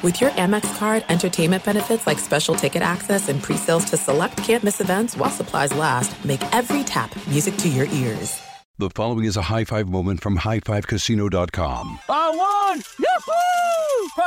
With 0.00 0.20
your 0.20 0.30
Amex 0.30 0.78
card, 0.78 1.04
entertainment 1.08 1.64
benefits 1.64 2.06
like 2.06 2.20
special 2.20 2.54
ticket 2.54 2.82
access 2.82 3.28
and 3.28 3.42
pre-sales 3.42 3.84
to 3.86 3.96
select 3.96 4.36
campus 4.36 4.80
events 4.80 5.16
while 5.16 5.30
supplies 5.30 5.74
last, 5.74 6.24
make 6.24 6.40
every 6.54 6.84
tap 6.84 7.10
music 7.26 7.56
to 7.56 7.68
your 7.68 7.86
ears. 7.86 8.40
The 8.78 8.90
following 8.90 9.24
is 9.24 9.36
a 9.36 9.42
high 9.42 9.64
five 9.64 9.88
moment 9.88 10.22
from 10.22 10.38
highfivecasino.com. 10.38 11.98
I 12.08 12.30
won! 12.30 13.06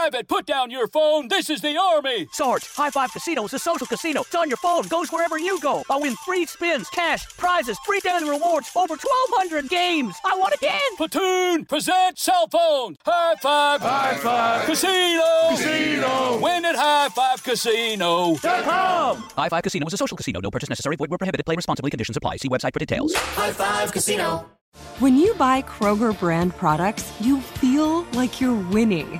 Yahoo! 0.02 0.12
Private, 0.12 0.28
put 0.28 0.46
down 0.46 0.72
your 0.72 0.88
phone. 0.88 1.28
This 1.28 1.50
is 1.50 1.62
the 1.62 1.78
Army. 1.78 2.28
Sarge, 2.32 2.68
High 2.76 2.90
Five 2.90 3.12
Casino 3.12 3.46
is 3.46 3.54
a 3.54 3.60
social 3.60 3.86
casino. 3.88 4.22
It's 4.22 4.36
on 4.36 4.50
your 4.50 4.58
phone, 4.58 4.88
goes 4.88 5.12
wherever 5.12 5.38
you 5.38 5.60
go. 5.60 5.84
I 5.90 5.98
win 5.98 6.16
free 6.26 6.46
spins, 6.46 6.90
cash, 6.90 7.26
prizes, 7.38 7.78
free 7.86 8.00
daily 8.00 8.30
rewards, 8.30 8.70
over 8.76 8.96
1,200 8.96 9.70
games. 9.70 10.16
I 10.26 10.36
won 10.38 10.54
again! 10.54 10.80
Platoon, 10.98 11.66
present 11.66 12.18
cell 12.18 12.48
phone. 12.52 12.96
High 13.06 13.36
Five. 13.42 13.82
High 13.82 14.16
Five. 14.18 14.66
Casino. 14.66 15.50
Casino. 15.50 16.40
Win 16.42 16.66
at 16.66 16.76
High 16.76 17.10
Five 17.10 17.44
Casino. 17.44 18.36
com. 18.38 19.18
High 19.38 19.50
Five 19.50 19.64
Casino 19.64 19.86
is 19.86 19.94
a 19.94 19.98
social 19.98 20.18
casino. 20.18 20.40
No 20.40 20.50
purchase 20.52 20.70
necessary. 20.70 20.96
Void 20.96 21.10
where 21.10 21.18
prohibited. 21.18 21.46
Play 21.46 21.56
responsibly. 21.56 21.92
Conditions 21.92 22.18
apply. 22.18 22.38
See 22.38 22.50
website 22.50 22.74
for 22.74 22.80
details. 22.80 23.14
High 23.14 23.52
Five 23.52 23.92
Casino. 23.92 24.50
When 25.00 25.18
you 25.18 25.34
buy 25.36 25.62
Kroger 25.64 26.18
brand 26.18 26.56
products, 26.56 27.12
you 27.20 27.42
feel 27.42 28.04
like 28.14 28.40
you're 28.40 28.56
winning. 28.70 29.20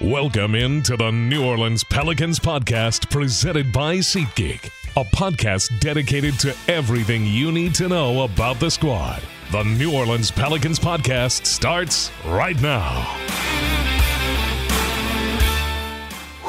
Welcome 0.00 0.54
into 0.54 0.96
the 0.96 1.10
New 1.10 1.44
Orleans 1.44 1.82
Pelicans 1.82 2.38
podcast 2.38 3.10
presented 3.10 3.72
by 3.72 3.96
SeatGeek, 3.96 4.70
a 4.96 5.04
podcast 5.04 5.76
dedicated 5.80 6.38
to 6.38 6.54
everything 6.68 7.26
you 7.26 7.50
need 7.50 7.74
to 7.74 7.88
know 7.88 8.22
about 8.22 8.60
the 8.60 8.70
squad. 8.70 9.20
The 9.50 9.64
New 9.64 9.92
Orleans 9.92 10.30
Pelicans 10.30 10.78
podcast 10.78 11.46
starts 11.46 12.12
right 12.24 12.60
now. 12.62 13.12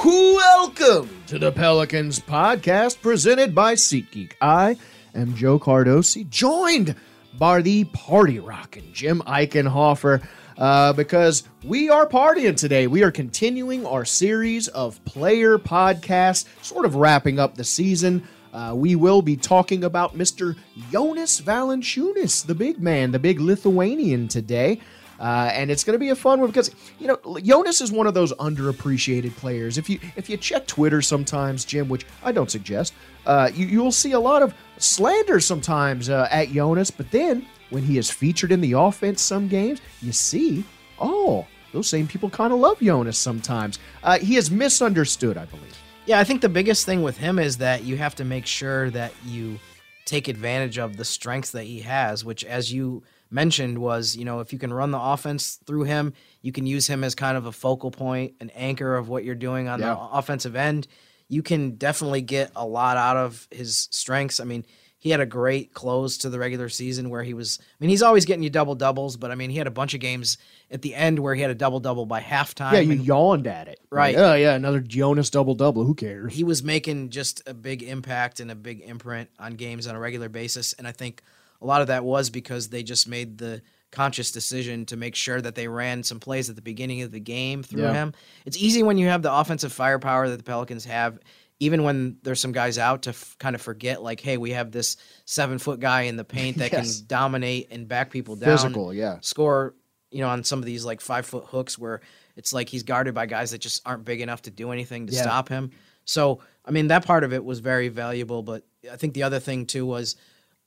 Welcome 0.06 1.10
to 1.26 1.40
the 1.40 1.52
Pelicans 1.52 2.20
podcast 2.20 3.02
presented 3.02 3.56
by 3.56 3.74
SeatGeek. 3.74 4.34
I 4.40 4.78
am 5.16 5.34
Joe 5.34 5.58
Cardosi, 5.58 6.30
joined 6.30 6.96
by 7.36 7.64
the 7.64 7.86
party 7.86 8.38
rocking 8.38 8.92
Jim 8.94 9.24
Eichenhofer. 9.26 10.22
Uh, 10.60 10.92
because 10.92 11.44
we 11.64 11.90
are 11.90 12.06
partying 12.06 12.56
today. 12.56 12.86
We 12.86 13.02
are 13.04 13.12
continuing 13.12 13.86
our 13.86 14.04
series 14.04 14.68
of 14.68 15.04
player 15.06 15.58
podcasts, 15.58 16.48
sort 16.62 16.84
of 16.84 16.96
wrapping 16.96 17.40
up 17.40 17.56
the 17.56 17.64
season. 17.64 18.28
Uh, 18.52 18.74
we 18.76 18.96
will 18.96 19.22
be 19.22 19.38
talking 19.38 19.86
about 19.86 20.18
Mr. 20.18 20.58
Jonas 20.92 21.40
Valanciunas, 21.40 22.46
the 22.46 22.56
big 22.56 22.82
man, 22.82 23.12
the 23.12 23.20
big 23.20 23.40
Lithuanian 23.40 24.28
today. 24.28 24.82
Uh, 25.18 25.50
and 25.54 25.72
it's 25.72 25.84
going 25.84 25.94
to 25.94 26.00
be 26.00 26.10
a 26.10 26.16
fun 26.16 26.40
one 26.40 26.50
because 26.50 26.72
you 26.98 27.08
know 27.08 27.40
Jonas 27.40 27.82
is 27.82 27.92
one 27.92 28.08
of 28.08 28.14
those 28.14 28.34
underappreciated 28.34 29.36
players. 29.36 29.78
If 29.78 29.90
you 29.90 30.00
if 30.16 30.30
you 30.30 30.38
check 30.38 30.66
Twitter 30.66 31.02
sometimes, 31.02 31.66
Jim, 31.66 31.90
which 31.90 32.06
I 32.24 32.32
don't 32.32 32.50
suggest, 32.50 32.94
uh, 33.26 33.50
you 33.54 33.66
you'll 33.66 33.92
see 33.92 34.14
a 34.14 34.20
lot 34.20 34.42
of 34.42 34.54
slander 34.78 35.42
sometimes 35.42 36.10
uh, 36.10 36.30
at 36.32 36.50
Jonas. 36.50 36.90
But 36.90 37.12
then 37.12 37.46
when 37.70 37.84
he 37.84 37.98
is 37.98 38.10
featured 38.10 38.52
in 38.52 38.62
the 38.62 38.74
offense 38.74 39.22
some 39.22 39.48
games, 39.48 39.82
you 40.02 40.12
see, 40.12 40.64
oh, 41.00 41.46
those 41.72 41.88
same 41.88 42.08
people 42.08 42.30
kind 42.30 42.52
of 42.52 42.60
love 42.60 42.80
Jonas 42.80 43.18
sometimes. 43.18 43.78
Uh, 44.04 44.18
he 44.20 44.36
is 44.38 44.50
misunderstood, 44.50 45.38
I 45.38 45.46
believe. 45.46 45.78
Yeah, 46.06 46.20
I 46.20 46.24
think 46.24 46.42
the 46.42 46.50
biggest 46.50 46.86
thing 46.86 47.04
with 47.04 47.18
him 47.18 47.38
is 47.38 47.58
that 47.58 47.84
you 47.84 47.98
have 47.98 48.16
to 48.16 48.26
make 48.26 48.46
sure 48.48 48.90
that 48.92 49.14
you 49.26 49.60
take 50.06 50.28
advantage 50.28 50.80
of 50.80 50.98
the 50.98 51.06
strengths 51.06 51.52
that 51.52 51.66
he 51.66 51.82
has, 51.82 52.26
which, 52.26 52.44
as 52.44 52.74
you 52.74 53.04
mentioned, 53.30 53.78
was, 53.78 54.16
you 54.18 54.26
know, 54.26 54.40
if 54.40 54.52
you 54.52 54.58
can 54.58 54.74
run 54.74 54.90
the 54.90 55.00
offense 55.00 55.60
through 55.68 55.84
him, 55.84 56.14
you 56.42 56.52
can 56.52 56.66
use 56.66 56.88
him 56.88 57.04
as 57.04 57.14
kind 57.14 57.38
of 57.38 57.46
a 57.46 57.52
focal 57.52 57.92
point, 57.92 58.34
an 58.40 58.50
anchor 58.56 58.96
of 58.96 59.08
what 59.08 59.24
you're 59.24 59.36
doing 59.36 59.68
on 59.68 59.80
Yeah. 59.80 59.90
the 59.94 60.00
offensive 60.00 60.56
end. 60.56 60.88
You 61.28 61.44
can 61.44 61.76
definitely 61.76 62.22
get 62.24 62.52
a 62.56 62.66
lot 62.66 62.98
out 62.98 63.18
of 63.18 63.48
his 63.52 63.88
strengths. 63.92 64.40
I 64.40 64.46
mean, 64.46 64.66
he 65.02 65.10
had 65.12 65.22
a 65.22 65.26
great 65.26 65.74
close 65.74 66.18
to 66.20 66.30
the 66.30 66.38
regular 66.38 66.68
season 66.70 67.10
where 67.10 67.24
he 67.24 67.34
was. 67.34 67.58
I 67.62 67.64
mean, 67.80 67.90
he's 67.90 68.02
always 68.04 68.26
getting 68.26 68.44
you 68.44 68.50
double 68.50 68.76
doubles, 68.76 69.16
but 69.18 69.32
I 69.32 69.36
mean, 69.36 69.50
he 69.50 69.58
had 69.58 69.66
a 69.66 69.72
bunch 69.72 69.94
of 69.94 70.02
games 70.02 70.38
at 70.70 70.82
the 70.82 70.94
end 70.94 71.20
where 71.20 71.34
he 71.34 71.42
had 71.42 71.50
a 71.52 71.56
double 71.56 71.80
double 71.80 72.06
by 72.06 72.22
halftime. 72.22 72.74
Yeah, 72.74 72.80
you 72.82 72.92
and 72.92 73.06
yawned 73.06 73.48
at 73.48 73.68
it. 73.70 73.80
Right. 73.90 74.14
Like, 74.16 74.24
oh, 74.24 74.34
yeah, 74.36 74.54
another 74.56 74.82
Jonas 74.82 75.30
double 75.30 75.56
double. 75.56 75.86
Who 75.86 75.96
cares? 75.96 76.34
he 76.34 76.44
was 76.44 76.62
making 76.64 77.10
just 77.12 77.42
a 77.48 77.54
big 77.54 77.82
impact 77.82 78.40
and 78.42 78.52
a 78.52 78.56
big 78.56 78.82
imprint 78.82 79.30
on 79.40 79.54
games 79.56 79.88
on 79.88 79.96
a 79.96 80.00
regular 80.00 80.28
basis. 80.30 80.74
And 80.74 80.86
I 80.88 80.92
think 80.92 81.24
a 81.62 81.66
lot 81.66 81.82
of 81.82 81.88
that 81.88 82.04
was 82.04 82.30
because 82.30 82.68
they 82.70 82.84
just 82.84 83.08
made 83.08 83.38
the 83.38 83.62
conscious 83.92 84.32
decision 84.32 84.86
to 84.86 84.96
make 84.96 85.16
sure 85.16 85.42
that 85.42 85.56
they 85.56 85.68
ran 85.68 86.04
some 86.04 86.20
plays 86.20 86.48
at 86.48 86.56
the 86.56 86.62
beginning 86.62 87.02
of 87.02 87.12
the 87.12 87.20
game 87.20 87.64
through 87.64 87.82
Yeah. 87.82 87.94
him. 87.94 88.14
It's 88.46 88.56
easy 88.58 88.84
when 88.84 89.00
you 89.00 89.08
have 89.08 89.24
the 89.24 89.34
offensive 89.34 89.74
firepower 89.74 90.30
that 90.30 90.38
the 90.38 90.44
Pelicans 90.44 90.86
have, 90.86 91.18
even 91.60 91.84
when 91.84 92.18
there's 92.24 92.40
some 92.40 92.52
guys 92.54 92.78
out 92.78 93.04
to 93.04 93.10
f- 93.10 93.36
kind 93.40 93.56
of 93.56 93.62
forget, 93.62 94.02
like, 94.02 94.20
hey, 94.22 94.38
we 94.38 94.52
have 94.52 94.72
this 94.72 94.96
seven 95.26 95.58
foot 95.60 95.80
guy 95.80 96.04
in 96.04 96.16
the 96.16 96.24
paint 96.24 96.58
that 96.60 96.72
Yes. 96.72 96.98
can 97.00 97.08
dominate 97.08 97.68
and 97.72 97.88
back 97.88 98.12
people 98.12 98.36
down 98.36 98.50
Physical, 98.58 98.94
yeah. 98.94 99.18
score, 99.22 99.76
you 100.12 100.20
know, 100.20 100.30
on 100.30 100.44
some 100.44 100.60
of 100.60 100.66
these 100.66 100.86
like 100.86 101.02
five 101.02 101.26
foot 101.26 101.44
hooks 101.46 101.78
where 101.78 102.02
it's 102.38 102.54
like 102.54 102.70
he's 102.70 102.84
guarded 102.84 103.14
by 103.14 103.26
guys 103.26 103.52
that 103.52 103.60
just 103.60 103.82
aren't 103.86 104.06
big 104.06 104.22
enough 104.22 104.42
to 104.44 104.52
do 104.52 104.72
anything 104.72 105.08
to 105.08 105.14
Yeah. 105.14 105.22
stop 105.24 105.50
him. 105.50 105.72
So, 106.06 106.40
I 106.66 106.72
mean, 106.72 106.88
that 106.88 107.06
part 107.06 107.24
of 107.24 107.34
it 107.34 107.44
was 107.44 107.60
very 107.60 107.90
valuable. 107.90 108.42
But 108.42 108.64
I 108.92 108.96
think 108.96 109.14
the 109.14 109.24
other 109.24 109.40
thing 109.40 109.66
too 109.66 109.86
was, 109.86 110.16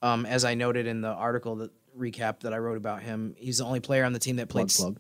um, 0.03 0.27
as 0.27 0.45
I 0.45 0.55
noted 0.55 0.87
in 0.87 1.01
the 1.01 1.09
article 1.09 1.57
that 1.57 1.71
recap 1.99 2.41
that 2.41 2.53
I 2.53 2.59
wrote 2.59 2.77
about 2.77 3.03
him, 3.03 3.35
he's 3.39 3.59
the 3.59 3.65
only 3.65 3.81
player 3.81 4.05
on 4.05 4.13
the 4.13 4.19
team 4.19 4.37
that 4.37 4.49
played 4.49 4.69
Plug, 4.69 4.99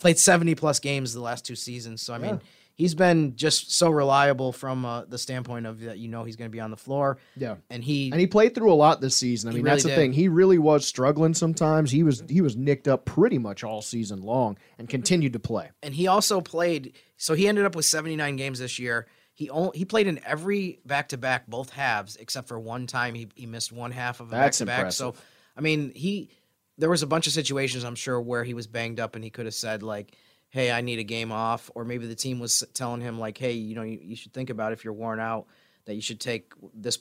played 0.00 0.18
70 0.18 0.54
plus 0.56 0.80
games 0.80 1.14
the 1.14 1.20
last 1.20 1.44
two 1.46 1.54
seasons. 1.56 2.02
So, 2.02 2.12
I 2.14 2.18
mean, 2.18 2.40
he's 2.74 2.94
been 2.94 3.36
just 3.36 3.72
so 3.72 3.90
reliable 3.90 4.52
from 4.52 4.84
uh, 4.84 5.04
the 5.04 5.18
standpoint 5.18 5.66
of 5.66 5.80
that, 5.80 5.98
you 5.98 6.08
know, 6.08 6.24
he's 6.24 6.36
going 6.36 6.50
to 6.50 6.52
be 6.52 6.60
on 6.60 6.70
the 6.70 6.76
floor. 6.76 7.18
Yeah. 7.36 7.56
And 7.70 7.84
he, 7.84 8.10
And 8.10 8.20
he 8.20 8.26
played 8.26 8.54
through 8.54 8.72
a 8.72 8.74
lot 8.74 9.00
this 9.00 9.16
season. 9.16 9.50
I 9.50 9.52
mean, 9.52 9.62
really 9.62 9.70
that's 9.74 9.82
the 9.84 9.90
did. 9.90 9.96
thing. 9.96 10.12
He 10.12 10.28
really 10.28 10.58
was 10.58 10.86
struggling 10.86 11.34
sometimes. 11.34 11.90
He 11.90 12.02
was 12.02 12.22
he 12.28 12.40
was 12.40 12.56
nicked 12.56 12.88
up 12.88 13.04
pretty 13.04 13.38
much 13.38 13.64
all 13.64 13.82
season 13.82 14.22
long 14.22 14.58
and 14.78 14.88
continued 14.88 15.34
to 15.34 15.38
play. 15.38 15.70
and 15.82 15.94
he 15.94 16.06
also 16.06 16.40
played. 16.40 16.94
So 17.16 17.34
he 17.34 17.46
ended 17.46 17.64
up 17.64 17.76
with 17.76 17.84
79 17.84 18.36
games 18.36 18.58
this 18.58 18.78
year. 18.78 19.06
He 19.34 19.48
only, 19.48 19.78
he 19.78 19.84
played 19.84 20.06
in 20.06 20.20
every 20.26 20.80
back 20.84 21.08
to 21.10 21.18
back, 21.18 21.46
both 21.46 21.70
halves, 21.70 22.16
except 22.16 22.48
for 22.48 22.58
one 22.58 22.86
time 22.86 23.14
he, 23.14 23.28
he 23.34 23.46
missed 23.46 23.72
one 23.72 23.90
half 23.92 24.20
of 24.20 24.28
a 24.28 24.30
back 24.32 24.52
to 24.52 24.66
back. 24.66 24.92
So. 24.92 25.14
I 25.56 25.60
mean, 25.60 25.92
he 25.94 26.30
there 26.78 26.88
was 26.88 27.02
a 27.02 27.06
bunch 27.06 27.26
of 27.26 27.32
situations 27.34 27.84
I'm 27.84 27.94
sure 27.94 28.20
where 28.20 28.42
he 28.42 28.54
was 28.54 28.66
banged 28.66 28.98
up 28.98 29.14
and 29.14 29.22
he 29.22 29.30
could 29.30 29.44
have 29.44 29.54
said 29.54 29.82
like, 29.82 30.16
"Hey, 30.52 30.70
I 30.70 30.80
need 30.82 30.98
a 30.98 31.04
game 31.04 31.32
off," 31.32 31.70
or 31.74 31.84
maybe 31.84 32.06
the 32.06 32.14
team 32.14 32.38
was 32.38 32.62
telling 32.72 33.00
him 33.00 33.18
like, 33.18 33.36
"Hey, 33.36 33.52
you 33.52 33.74
know, 33.74 33.82
you, 33.82 33.98
you 34.00 34.16
should 34.16 34.32
think 34.32 34.50
about 34.50 34.72
if 34.72 34.84
you're 34.84 34.92
worn 34.92 35.18
out 35.18 35.46
that 35.86 35.94
you 35.94 36.00
should 36.00 36.20
take 36.20 36.52
this 36.72 36.98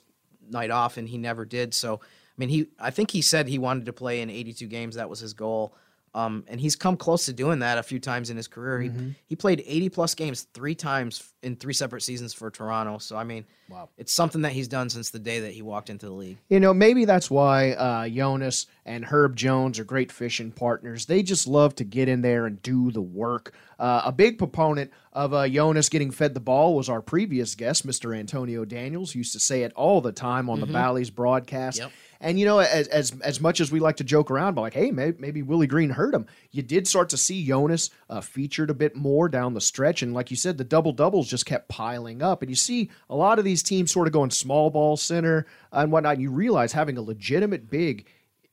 night 0.50 0.72
off," 0.72 0.98
and 0.98 1.08
he 1.08 1.18
never 1.18 1.46
did. 1.46 1.74
So, 1.74 1.96
I 1.96 2.36
mean, 2.38 2.50
he 2.50 2.68
I 2.80 2.90
think 2.90 3.12
he 3.12 3.22
said 3.22 3.48
he 3.48 3.60
wanted 3.60 3.86
to 3.86 3.94
play 3.94 4.22
in 4.22 4.30
82 4.30 4.68
games. 4.68 4.96
That 4.96 5.10
was 5.10 5.20
his 5.20 5.34
goal. 5.34 5.76
Um, 6.14 6.44
and 6.48 6.60
he's 6.60 6.76
come 6.76 6.98
close 6.98 7.26
to 7.28 7.34
doing 7.34 7.60
that 7.60 7.78
a 7.78 7.84
few 7.84 8.00
times 8.00 8.30
in 8.30 8.36
his 8.38 8.48
career. 8.48 8.82
He 8.82 8.92
he 9.28 9.36
played 9.36 9.64
80 9.66 9.90
plus 9.90 10.14
games 10.16 10.48
three 10.54 10.76
times 10.76 11.32
in 11.42 11.56
three 11.56 11.74
separate 11.74 12.02
seasons 12.02 12.34
for 12.34 12.50
Toronto. 12.52 12.98
So 12.98 13.16
I 13.16 13.24
mean, 13.24 13.46
Wow. 13.70 13.88
it's 13.98 14.12
something 14.12 14.42
that 14.42 14.52
he's 14.52 14.68
done 14.68 14.90
since 14.90 15.12
the 15.12 15.20
day 15.20 15.40
that 15.40 15.54
he 15.54 15.62
walked 15.62 15.90
into 15.90 16.06
the 16.08 16.12
league. 16.12 16.38
You 16.50 16.60
know, 16.60 16.74
maybe 16.74 17.06
that's 17.06 17.32
why 17.32 17.72
uh, 17.72 18.10
Jonas 18.10 18.68
and 18.86 19.06
Herb 19.06 19.38
Jones 19.38 19.80
are 19.80 19.86
great 19.86 20.12
fishing 20.12 20.52
partners. 20.52 21.06
They 21.06 21.24
just 21.24 21.48
love 21.48 21.76
to 21.76 21.86
get 21.86 22.10
in 22.10 22.22
there 22.22 22.46
and 22.46 22.62
do 22.62 22.92
the 22.92 23.02
work. 23.02 23.54
Uh, 23.80 24.02
a 24.06 24.12
big 24.12 24.38
proponent 24.38 24.92
of 25.14 25.34
uh, 25.34 25.48
Jonas 25.48 25.90
getting 25.90 26.12
fed 26.12 26.34
the 26.34 26.40
ball 26.40 26.76
was 26.76 26.88
our 26.88 27.02
previous 27.02 27.56
guest, 27.56 27.86
Mr. 27.86 28.18
Antonio 28.18 28.64
Daniels. 28.64 29.14
Used 29.14 29.34
to 29.34 29.40
say 29.40 29.64
it 29.64 29.74
all 29.74 30.00
the 30.00 30.12
time 30.12 30.50
on 30.50 30.60
the 30.60 30.66
Bally's 30.66 31.10
broadcast. 31.10 31.80
Yep. 31.80 31.92
And 32.22 32.40
you 32.40 32.46
know, 32.46 32.60
as 32.60 32.88
as 32.88 33.12
as 33.22 33.42
much 33.42 33.60
as 33.60 33.72
we 33.72 33.80
like 33.80 33.98
to 33.98 34.04
joke 34.04 34.30
around, 34.32 34.50
about 34.50 34.62
like, 34.62 34.74
hey, 34.74 34.92
maybe, 34.92 35.18
maybe 35.20 35.42
Willie 35.42 35.68
Green 35.68 35.90
hurt 35.90 36.14
him. 36.14 36.28
You 36.52 36.62
did 36.62 36.88
start 36.88 37.10
to 37.10 37.18
see 37.18 37.46
Jonas 37.46 37.90
uh, 38.10 38.22
featured 38.22 38.70
a 38.70 38.76
bit 38.76 38.96
more 38.96 39.28
down 39.28 39.54
the 39.54 39.62
stretch, 39.62 40.04
and 40.04 40.14
like 40.14 40.30
you 40.30 40.38
said, 40.38 40.58
the 40.58 40.64
double 40.64 40.94
doubles 40.94 41.28
just 41.28 41.46
kept 41.46 41.68
piling 41.68 42.22
up. 42.22 42.42
And 42.42 42.50
you 42.50 42.56
see 42.56 42.92
a 43.10 43.16
lot 43.16 43.40
of 43.40 43.46
these 43.46 43.64
teams 43.64 43.92
sort 43.92 44.08
of 44.08 44.14
going 44.14 44.30
small 44.30 44.70
ball 44.70 44.98
center 44.98 45.48
and 45.72 45.92
whatnot. 45.92 46.14
And 46.14 46.22
you 46.22 46.30
realize 46.30 46.74
having 46.74 46.98
a 46.98 47.02
legitimate 47.02 47.70
big 47.70 48.08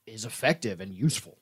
is 0.06 0.24
effective 0.24 0.80
and 0.80 0.94
useful. 0.94 1.38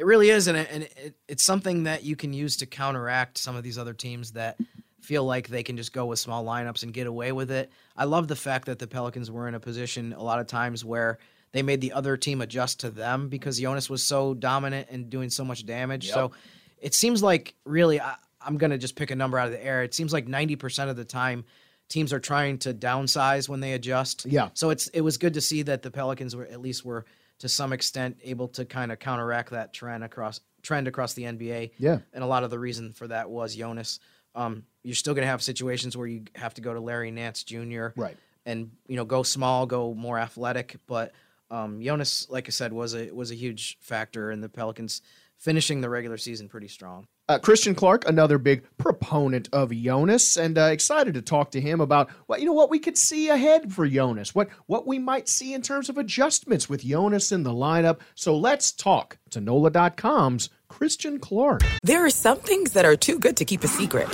It 0.00 0.06
really 0.06 0.30
is, 0.30 0.46
and, 0.46 0.56
it, 0.56 0.68
and 0.72 0.82
it, 0.84 1.14
it's 1.28 1.42
something 1.42 1.82
that 1.82 2.04
you 2.04 2.16
can 2.16 2.32
use 2.32 2.56
to 2.56 2.66
counteract 2.66 3.36
some 3.36 3.54
of 3.54 3.62
these 3.62 3.76
other 3.76 3.92
teams 3.92 4.32
that 4.32 4.58
feel 5.02 5.26
like 5.26 5.48
they 5.48 5.62
can 5.62 5.76
just 5.76 5.92
go 5.92 6.06
with 6.06 6.18
small 6.18 6.42
lineups 6.42 6.84
and 6.84 6.94
get 6.94 7.06
away 7.06 7.32
with 7.32 7.50
it. 7.50 7.70
I 7.98 8.04
love 8.04 8.26
the 8.26 8.34
fact 8.34 8.64
that 8.64 8.78
the 8.78 8.86
Pelicans 8.86 9.30
were 9.30 9.46
in 9.46 9.54
a 9.54 9.60
position 9.60 10.14
a 10.14 10.22
lot 10.22 10.40
of 10.40 10.46
times 10.46 10.86
where 10.86 11.18
they 11.52 11.60
made 11.60 11.82
the 11.82 11.92
other 11.92 12.16
team 12.16 12.40
adjust 12.40 12.80
to 12.80 12.88
them 12.88 13.28
because 13.28 13.60
Jonas 13.60 13.90
was 13.90 14.02
so 14.02 14.32
dominant 14.32 14.88
and 14.90 15.10
doing 15.10 15.28
so 15.28 15.44
much 15.44 15.66
damage. 15.66 16.06
Yep. 16.06 16.14
So 16.14 16.32
it 16.78 16.94
seems 16.94 17.22
like 17.22 17.54
really, 17.66 18.00
I, 18.00 18.14
I'm 18.40 18.56
going 18.56 18.70
to 18.70 18.78
just 18.78 18.96
pick 18.96 19.10
a 19.10 19.16
number 19.16 19.38
out 19.38 19.48
of 19.48 19.52
the 19.52 19.62
air. 19.62 19.82
It 19.82 19.92
seems 19.92 20.14
like 20.14 20.26
90% 20.26 20.88
of 20.88 20.96
the 20.96 21.04
time, 21.04 21.44
teams 21.90 22.14
are 22.14 22.20
trying 22.20 22.56
to 22.60 22.72
downsize 22.72 23.50
when 23.50 23.60
they 23.60 23.74
adjust. 23.74 24.24
Yeah. 24.24 24.48
So 24.54 24.70
it's 24.70 24.88
it 24.88 25.02
was 25.02 25.18
good 25.18 25.34
to 25.34 25.42
see 25.42 25.60
that 25.62 25.82
the 25.82 25.90
Pelicans 25.90 26.34
were 26.34 26.46
at 26.46 26.62
least 26.62 26.86
were 26.86 27.04
to 27.40 27.48
some 27.48 27.72
extent 27.72 28.18
able 28.22 28.48
to 28.48 28.64
kind 28.64 28.92
of 28.92 28.98
counteract 28.98 29.50
that 29.50 29.72
trend 29.72 30.04
across 30.04 30.40
trend 30.62 30.86
across 30.86 31.14
the 31.14 31.24
NBA. 31.24 31.72
Yeah. 31.78 31.98
And 32.12 32.22
a 32.22 32.26
lot 32.26 32.44
of 32.44 32.50
the 32.50 32.58
reason 32.58 32.92
for 32.92 33.08
that 33.08 33.28
was 33.30 33.56
Jonas. 33.56 33.98
Um, 34.34 34.64
you're 34.82 34.94
still 34.94 35.14
going 35.14 35.24
to 35.24 35.30
have 35.30 35.42
situations 35.42 35.96
where 35.96 36.06
you 36.06 36.24
have 36.36 36.54
to 36.54 36.60
go 36.60 36.72
to 36.72 36.80
Larry 36.80 37.10
Nance 37.10 37.42
Jr. 37.42 37.88
Right. 37.96 38.16
And 38.46 38.70
you 38.86 38.96
know 38.96 39.04
go 39.04 39.22
small, 39.22 39.66
go 39.66 39.92
more 39.92 40.18
athletic, 40.18 40.76
but 40.86 41.12
um, 41.50 41.82
Jonas, 41.82 42.28
like 42.30 42.48
I 42.48 42.50
said, 42.50 42.72
was 42.72 42.94
a 42.94 43.10
was 43.10 43.30
a 43.30 43.34
huge 43.34 43.78
factor 43.80 44.30
in 44.30 44.40
the 44.40 44.48
Pelicans 44.48 45.02
finishing 45.36 45.80
the 45.80 45.90
regular 45.90 46.16
season 46.16 46.48
pretty 46.48 46.68
strong. 46.68 47.06
Uh, 47.30 47.38
Christian 47.38 47.76
Clark, 47.76 48.08
another 48.08 48.38
big 48.38 48.64
proponent 48.76 49.48
of 49.52 49.70
Jonas, 49.70 50.36
and 50.36 50.58
uh, 50.58 50.62
excited 50.62 51.14
to 51.14 51.22
talk 51.22 51.52
to 51.52 51.60
him 51.60 51.80
about 51.80 52.10
what 52.26 52.40
you 52.40 52.46
know 52.46 52.52
what 52.52 52.70
we 52.70 52.80
could 52.80 52.98
see 52.98 53.28
ahead 53.28 53.72
for 53.72 53.86
Jonas, 53.86 54.34
what 54.34 54.48
what 54.66 54.84
we 54.84 54.98
might 54.98 55.28
see 55.28 55.54
in 55.54 55.62
terms 55.62 55.88
of 55.88 55.96
adjustments 55.96 56.68
with 56.68 56.82
Jonas 56.82 57.30
in 57.30 57.44
the 57.44 57.52
lineup. 57.52 58.00
So 58.16 58.36
let's 58.36 58.72
talk 58.72 59.16
to 59.30 59.40
NOLA.com's 59.40 60.50
Christian 60.66 61.20
Clark. 61.20 61.62
There 61.84 62.04
are 62.04 62.10
some 62.10 62.38
things 62.38 62.72
that 62.72 62.84
are 62.84 62.96
too 62.96 63.20
good 63.20 63.36
to 63.36 63.44
keep 63.44 63.62
a 63.62 63.68
secret, 63.68 64.08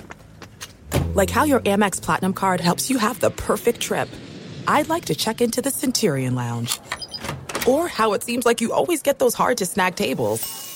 like 1.14 1.30
how 1.30 1.44
your 1.44 1.60
Amex 1.60 2.02
Platinum 2.02 2.34
card 2.34 2.60
helps 2.60 2.90
you 2.90 2.98
have 2.98 3.18
the 3.20 3.30
perfect 3.30 3.80
trip. 3.80 4.10
I'd 4.68 4.90
like 4.90 5.06
to 5.06 5.14
check 5.14 5.40
into 5.40 5.62
the 5.62 5.70
Centurion 5.70 6.34
Lounge, 6.34 6.78
or 7.66 7.88
how 7.88 8.12
it 8.12 8.22
seems 8.22 8.44
like 8.44 8.60
you 8.60 8.74
always 8.74 9.00
get 9.00 9.18
those 9.18 9.32
hard 9.32 9.56
to 9.56 9.64
snag 9.64 9.94
tables. 9.94 10.75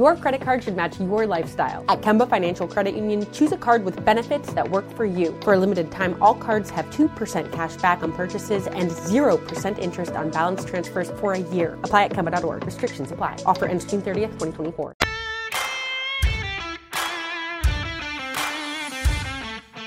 Your 0.01 0.15
credit 0.15 0.41
card 0.41 0.63
should 0.63 0.75
match 0.75 0.99
your 0.99 1.27
lifestyle. 1.27 1.85
At 1.87 2.01
Kemba 2.01 2.27
Financial 2.27 2.67
Credit 2.67 2.95
Union, 2.95 3.31
choose 3.31 3.51
a 3.51 3.55
card 3.55 3.85
with 3.85 4.03
benefits 4.03 4.51
that 4.53 4.67
work 4.71 4.91
for 4.95 5.05
you. 5.05 5.39
For 5.43 5.53
a 5.53 5.59
limited 5.59 5.91
time, 5.91 6.17
all 6.23 6.33
cards 6.33 6.71
have 6.71 6.87
2% 6.87 7.51
cash 7.51 7.75
back 7.75 8.01
on 8.01 8.11
purchases 8.11 8.65
and 8.65 8.89
0% 8.89 9.77
interest 9.77 10.13
on 10.13 10.31
balance 10.31 10.65
transfers 10.65 11.11
for 11.19 11.33
a 11.33 11.39
year. 11.53 11.75
Apply 11.83 12.05
at 12.05 12.13
Kemba.org. 12.13 12.65
Restrictions 12.65 13.11
apply. 13.11 13.37
Offer 13.45 13.67
ends 13.67 13.85
June 13.85 14.01
30th, 14.01 14.39
2024. 14.39 14.95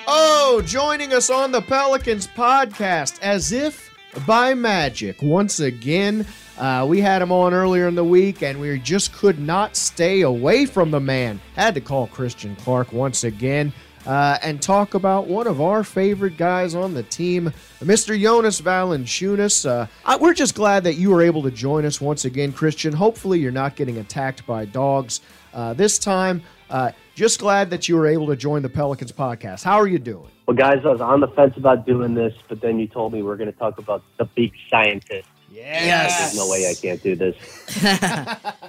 Oh, 0.07 0.63
joining 0.65 1.13
us 1.13 1.29
on 1.29 1.51
the 1.51 1.61
Pelicans 1.61 2.29
podcast, 2.29 3.19
as 3.21 3.51
if 3.51 3.91
by 4.29 4.55
magic, 4.55 5.21
once 5.23 5.59
again, 5.59 6.25
uh, 6.59 6.87
we 6.89 7.01
had 7.01 7.21
him 7.23 7.33
on 7.33 7.53
earlier 7.53 7.89
in 7.89 7.95
the 7.95 8.05
week, 8.05 8.43
and 8.43 8.61
we 8.61 8.79
just 8.79 9.13
could 9.13 9.39
not 9.39 9.77
stay 9.77 10.23
away 10.23 10.67
from 10.67 10.91
the 10.91 11.01
man. 11.01 11.41
Had 11.57 11.75
to 11.75 11.81
call 11.81 12.07
Christian 12.07 12.55
Clark 12.57 12.93
once 12.93 13.25
again 13.25 13.73
uh, 14.07 14.39
and 14.43 14.61
talk 14.61 14.95
about 14.95 15.27
one 15.27 15.47
of 15.47 15.61
our 15.61 15.83
favorite 15.83 16.37
guys 16.37 16.75
on 16.75 16.95
the 16.95 17.03
team, 17.03 17.53
Mr. 17.81 18.21
Jonas 18.21 18.61
Valanciunas. 18.61 19.69
Uh, 19.69 19.87
I, 20.05 20.17
we're 20.17 20.35
just 20.35 20.55
glad 20.55 20.85
that 20.85 20.95
you 20.95 21.11
were 21.11 21.23
able 21.23 21.43
to 21.43 21.51
join 21.51 21.85
us 21.85 22.01
once 22.01 22.25
again, 22.25 22.53
Christian. 22.53 22.93
Hopefully, 22.93 23.41
you're 23.41 23.53
not 23.53 23.77
getting 23.77 23.99
attacked 23.99 24.47
by 24.47 24.65
dogs 24.65 25.21
uh, 25.53 25.73
this 25.75 25.99
time. 25.99 26.43
Uh, 26.71 26.91
just 27.15 27.39
glad 27.39 27.71
that 27.71 27.89
you 27.89 27.97
were 27.97 28.07
able 28.07 28.27
to 28.27 28.37
join 28.37 28.63
the 28.63 28.69
Pelicans 28.69 29.13
podcast. 29.13 29.63
How 29.63 29.79
are 29.79 29.87
you 29.87 29.99
doing? 29.99 30.29
Well, 30.47 30.57
guys, 30.57 30.79
I 30.85 30.89
was 30.89 31.01
on 31.01 31.21
the 31.21 31.29
fence 31.29 31.57
about 31.57 31.87
doing 31.87 32.15
this, 32.15 32.35
but 32.49 32.61
then 32.61 32.79
you 32.79 32.87
told 32.87 33.13
me 33.13 33.23
we 33.23 33.31
are 33.31 33.37
going 33.37 33.53
to 33.53 33.59
talk 33.59 33.79
about 33.79 34.03
the 34.19 34.25
big 34.25 34.53
scientist. 34.69 35.29
Yes. 35.55 36.19
There's 36.19 36.37
no 36.37 36.51
way 36.51 36.69
I 36.69 36.75
can't 36.75 37.03
do 37.03 37.15
this. 37.15 37.37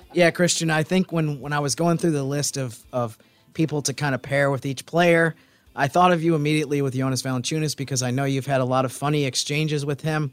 yeah, 0.13 0.31
Christian, 0.31 0.69
I 0.69 0.83
think 0.83 1.11
when, 1.11 1.39
when 1.39 1.53
I 1.53 1.59
was 1.59 1.75
going 1.75 1.97
through 1.97 2.11
the 2.11 2.23
list 2.23 2.57
of, 2.57 2.79
of 2.93 3.17
people 3.53 3.81
to 3.83 3.93
kind 3.93 4.13
of 4.13 4.21
pair 4.21 4.51
with 4.51 4.65
each 4.65 4.85
player, 4.85 5.35
I 5.75 5.87
thought 5.87 6.11
of 6.11 6.23
you 6.23 6.35
immediately 6.35 6.81
with 6.81 6.93
Jonas 6.93 7.21
Valanciunas 7.21 7.75
because 7.75 8.03
I 8.03 8.11
know 8.11 8.23
you've 8.23 8.45
had 8.45 8.61
a 8.61 8.65
lot 8.65 8.85
of 8.85 8.91
funny 8.91 9.25
exchanges 9.25 9.85
with 9.85 10.01
him. 10.01 10.31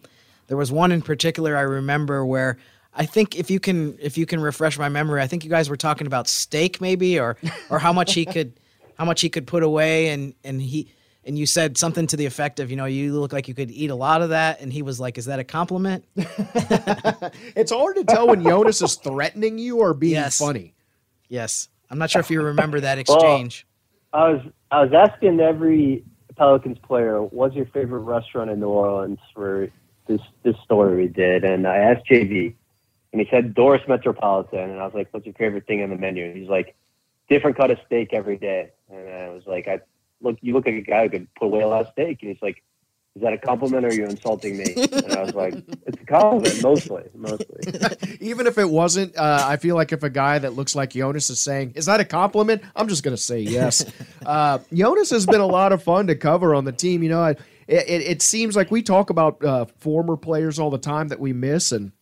There 0.49 0.57
was 0.57 0.71
one 0.71 0.93
in 0.93 1.03
particular 1.03 1.57
I 1.57 1.63
remember 1.63 2.25
where 2.25 2.59
I 2.95 3.07
think 3.07 3.37
if 3.37 3.51
you 3.51 3.59
can 3.59 3.97
if 3.99 4.19
you 4.19 4.27
can 4.27 4.41
refresh 4.41 4.79
my 4.79 4.89
memory, 4.89 5.23
I 5.23 5.27
think 5.27 5.45
you 5.45 5.51
guys 5.51 5.71
were 5.71 5.77
talking 5.77 6.07
about 6.07 6.29
steak 6.29 6.81
maybe 6.81 7.19
or 7.19 7.37
or 7.71 7.79
how 7.79 7.93
much 7.93 8.13
he 8.13 8.25
could 8.35 8.53
how 8.99 9.05
much 9.05 9.23
he 9.23 9.31
could 9.31 9.47
put 9.47 9.63
away 9.63 10.09
and 10.11 10.35
and 10.45 10.61
he 10.61 10.89
and 11.25 11.39
you 11.39 11.47
said 11.47 11.79
something 11.79 12.07
to 12.09 12.17
the 12.17 12.27
effect 12.27 12.59
of, 12.61 12.71
you 12.71 12.77
know, 12.77 12.85
you 12.85 13.19
look 13.19 13.33
like 13.33 13.49
you 13.49 13.55
could 13.55 13.71
eat 13.71 13.91
a 13.91 13.95
lot 13.95 14.23
of 14.23 14.31
that. 14.31 14.61
And 14.61 14.73
he 14.73 14.83
was 14.83 14.99
like, 14.99 15.19
is 15.19 15.27
that 15.27 15.39
a 15.39 15.45
compliment? 15.45 16.05
it's 16.17 17.71
hard 17.71 17.97
to 17.97 18.05
tell 18.05 18.29
when 18.29 18.43
Jonas 18.43 18.83
is 18.83 18.97
threatening 18.97 19.59
you 19.59 19.79
or 19.79 19.95
being 19.95 20.15
yes. 20.15 20.39
funny. 20.39 20.75
Yes. 21.29 21.69
I'm 21.91 21.99
not 21.99 22.11
sure 22.11 22.21
if 22.21 22.31
you 22.31 22.43
remember 22.43 22.81
that 22.81 22.99
exchange. 22.99 23.67
Well, 24.13 24.23
I 24.23 24.29
was 24.31 24.43
I 24.71 24.83
was 24.83 24.93
asking 24.93 25.41
every 25.41 26.05
Pelicans 26.37 26.79
player, 26.79 27.23
what's 27.23 27.55
your 27.55 27.67
favorite 27.67 28.01
restaurant 28.01 28.51
in 28.51 28.61
New 28.61 28.69
Orleans 28.69 29.19
for 29.33 29.69
this 30.07 30.21
this 30.43 30.57
story 30.65 30.97
we 30.97 31.09
did? 31.09 31.45
And 31.45 31.67
I 31.67 31.77
asked 31.77 32.07
JV, 32.11 32.55
and 33.13 33.21
he 33.21 33.29
said 33.31 33.55
Doris 33.55 33.83
Metropolitan. 33.87 34.71
And 34.71 34.81
I 34.81 34.85
was 34.85 34.95
like, 34.95 35.09
what's 35.13 35.27
your 35.27 35.35
favorite 35.35 35.67
thing 35.67 35.83
on 35.83 35.91
the 35.91 35.97
menu? 35.97 36.25
And 36.25 36.37
he's 36.37 36.49
like, 36.49 36.75
different 37.29 37.57
cut 37.57 37.71
of 37.71 37.79
steak 37.87 38.13
every 38.13 38.37
day. 38.37 38.71
And 38.91 39.09
I 39.09 39.29
was 39.29 39.45
like, 39.47 39.69
I 39.69 39.81
look, 40.23 40.39
you 40.41 40.55
look 40.55 40.67
like 40.67 40.75
a 40.77 40.81
guy 40.81 41.05
who 41.05 41.11
could 41.11 41.35
put 41.35 41.47
away 41.47 41.61
a 41.61 41.69
lot 41.69 41.83
of 41.83 41.93
steak. 41.93 42.19
And 42.23 42.31
he's 42.31 42.43
like, 42.43 42.63
is 43.15 43.21
that 43.23 43.35
a 43.35 43.39
compliment 43.39 43.85
or 43.85 43.89
are 43.89 43.93
you 43.93 44.07
insulting 44.07 44.57
me? 44.57 44.73
And 44.75 45.13
I 45.13 45.23
was 45.23 45.35
like, 45.35 45.55
it's 45.87 46.01
a 46.01 46.07
compliment, 46.07 46.63
mostly, 46.63 47.03
mostly. 47.15 48.17
Even 48.21 48.47
if 48.47 48.57
it 48.57 48.69
wasn't, 48.69 49.17
uh, 49.17 49.45
I 49.47 49.57
feel 49.57 49.77
like 49.77 49.93
if 49.93 50.03
a 50.03 50.09
guy 50.09 50.39
that 50.39 50.55
looks 50.55 50.75
like 50.75 50.91
Jonas 50.91 51.29
is 51.29 51.41
saying, 51.41 51.73
is 51.75 51.87
that 51.87 52.01
a 52.01 52.07
compliment? 52.07 52.63
I'm 52.75 52.89
just 52.89 53.03
going 53.03 53.15
to 53.15 53.23
say 53.23 53.41
yes. 53.41 53.85
uh, 54.27 54.61
Jonas 54.73 55.11
has 55.11 55.27
been 55.27 55.43
a 55.43 55.47
lot 55.47 55.73
of 55.73 55.83
fun 55.83 56.07
to 56.07 56.15
cover 56.15 56.55
on 56.55 56.65
the 56.65 56.73
team. 56.73 57.03
You 57.03 57.11
know, 57.11 57.25
it, 57.25 57.39
it, 57.69 58.03
it 58.03 58.23
seems 58.23 58.57
like 58.57 58.71
we 58.71 58.83
talk 58.83 59.11
about 59.11 59.45
uh, 59.45 59.67
former 59.79 60.17
players 60.17 60.59
all 60.59 60.71
the 60.71 60.79
time 60.79 61.09
that 61.09 61.21
we 61.21 61.35
miss 61.35 61.71
and 61.71 61.93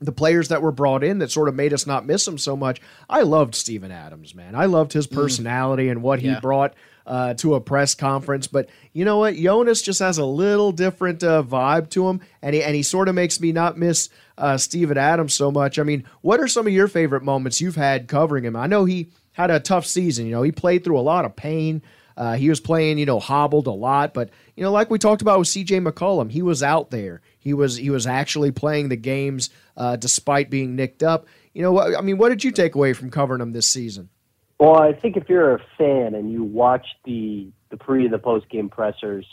the 0.00 0.12
players 0.12 0.48
that 0.48 0.62
were 0.62 0.70
brought 0.70 1.02
in 1.02 1.18
that 1.18 1.30
sort 1.30 1.48
of 1.48 1.54
made 1.54 1.72
us 1.72 1.86
not 1.86 2.06
miss 2.06 2.24
them 2.24 2.38
so 2.38 2.56
much. 2.56 2.80
I 3.08 3.22
loved 3.22 3.54
Steven 3.54 3.90
Adams, 3.90 4.34
man. 4.34 4.54
I 4.54 4.66
loved 4.66 4.92
his 4.92 5.06
personality 5.06 5.86
mm. 5.86 5.92
and 5.92 6.02
what 6.02 6.20
he 6.20 6.34
brought 6.40 6.74
uh, 7.08 7.32
to 7.34 7.54
a 7.54 7.60
press 7.60 7.94
conference. 7.94 8.46
But 8.46 8.68
you 8.92 9.04
know 9.04 9.18
what? 9.18 9.34
Jonas 9.34 9.82
just 9.82 9.98
has 10.00 10.18
a 10.18 10.24
little 10.24 10.70
different 10.70 11.24
uh, 11.24 11.42
vibe 11.42 11.88
to 11.90 12.06
him, 12.06 12.20
and 12.42 12.54
he 12.54 12.62
and 12.62 12.76
he 12.76 12.82
sort 12.82 13.08
of 13.08 13.14
makes 13.14 13.40
me 13.40 13.50
not 13.50 13.78
miss 13.78 14.10
uh, 14.36 14.58
Steven 14.58 14.98
Adams 14.98 15.34
so 15.34 15.50
much. 15.50 15.78
I 15.78 15.82
mean, 15.82 16.04
what 16.20 16.38
are 16.38 16.46
some 16.46 16.66
of 16.66 16.72
your 16.72 16.86
favorite 16.86 17.24
moments 17.24 17.60
you've 17.60 17.76
had 17.76 18.06
covering 18.06 18.44
him? 18.44 18.54
I 18.54 18.66
know 18.66 18.84
he 18.84 19.08
had 19.32 19.50
a 19.50 19.58
tough 19.58 19.86
season. 19.86 20.26
You 20.26 20.32
know, 20.32 20.42
he 20.42 20.52
played 20.52 20.84
through 20.84 20.98
a 20.98 21.00
lot 21.00 21.24
of 21.24 21.34
pain. 21.34 21.82
Uh, 22.16 22.34
he 22.34 22.48
was 22.48 22.60
playing, 22.60 22.98
you 22.98 23.06
know, 23.06 23.20
hobbled 23.20 23.68
a 23.68 23.72
lot, 23.72 24.12
but 24.12 24.28
you 24.56 24.62
know, 24.64 24.72
like 24.72 24.90
we 24.90 24.98
talked 24.98 25.22
about 25.22 25.38
with 25.38 25.46
C.J. 25.48 25.78
McCollum, 25.80 26.30
he 26.30 26.42
was 26.42 26.62
out 26.62 26.90
there. 26.90 27.22
He 27.38 27.54
was 27.54 27.76
he 27.76 27.90
was 27.90 28.06
actually 28.06 28.50
playing 28.50 28.90
the 28.90 28.96
games 28.96 29.50
uh, 29.76 29.96
despite 29.96 30.50
being 30.50 30.76
nicked 30.76 31.02
up. 31.02 31.26
You 31.54 31.62
know, 31.62 31.96
I 31.96 32.02
mean, 32.02 32.18
what 32.18 32.28
did 32.28 32.44
you 32.44 32.50
take 32.50 32.74
away 32.74 32.92
from 32.92 33.10
covering 33.10 33.40
him 33.40 33.52
this 33.52 33.68
season? 33.68 34.10
Well, 34.58 34.76
I 34.76 34.92
think 34.92 35.16
if 35.16 35.28
you're 35.28 35.54
a 35.54 35.60
fan 35.76 36.14
and 36.14 36.32
you 36.32 36.42
watch 36.42 36.86
the 37.04 37.48
the 37.70 37.76
pre 37.76 38.04
and 38.04 38.12
the 38.12 38.18
post 38.18 38.48
game 38.48 38.68
pressers, 38.68 39.26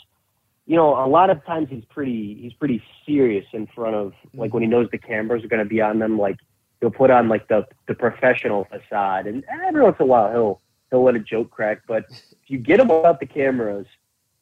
you 0.66 0.76
know, 0.76 1.04
a 1.04 1.08
lot 1.08 1.30
of 1.30 1.44
times 1.44 1.68
he's 1.70 1.84
pretty 1.86 2.38
he's 2.40 2.52
pretty 2.52 2.82
serious 3.04 3.44
in 3.52 3.66
front 3.66 3.96
of 3.96 4.12
like 4.34 4.54
when 4.54 4.62
he 4.62 4.68
knows 4.68 4.88
the 4.92 4.98
cameras 4.98 5.44
are 5.44 5.48
going 5.48 5.62
to 5.62 5.68
be 5.68 5.80
on 5.80 5.98
them. 5.98 6.18
Like 6.18 6.36
he'll 6.80 6.90
put 6.90 7.10
on 7.10 7.28
like 7.28 7.48
the 7.48 7.66
the 7.88 7.94
professional 7.94 8.64
facade, 8.64 9.26
and 9.26 9.44
every 9.66 9.82
once 9.82 9.96
in 9.98 10.04
a 10.04 10.06
while 10.06 10.30
he'll 10.30 10.60
he'll 10.90 11.04
let 11.04 11.16
a 11.16 11.20
joke 11.20 11.50
crack. 11.50 11.82
But 11.88 12.04
if 12.10 12.48
you 12.48 12.58
get 12.58 12.78
him 12.78 12.88
without 12.88 13.18
the 13.18 13.26
cameras, 13.26 13.86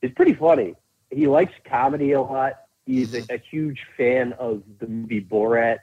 it's 0.02 0.14
pretty 0.14 0.34
funny. 0.34 0.74
He 1.10 1.26
likes 1.26 1.52
comedy 1.64 2.12
a 2.12 2.20
lot. 2.20 2.60
He's 2.84 3.14
a, 3.14 3.22
a 3.32 3.38
huge 3.38 3.86
fan 3.96 4.34
of 4.34 4.62
the 4.80 4.86
movie 4.86 5.22
Borat. 5.22 5.78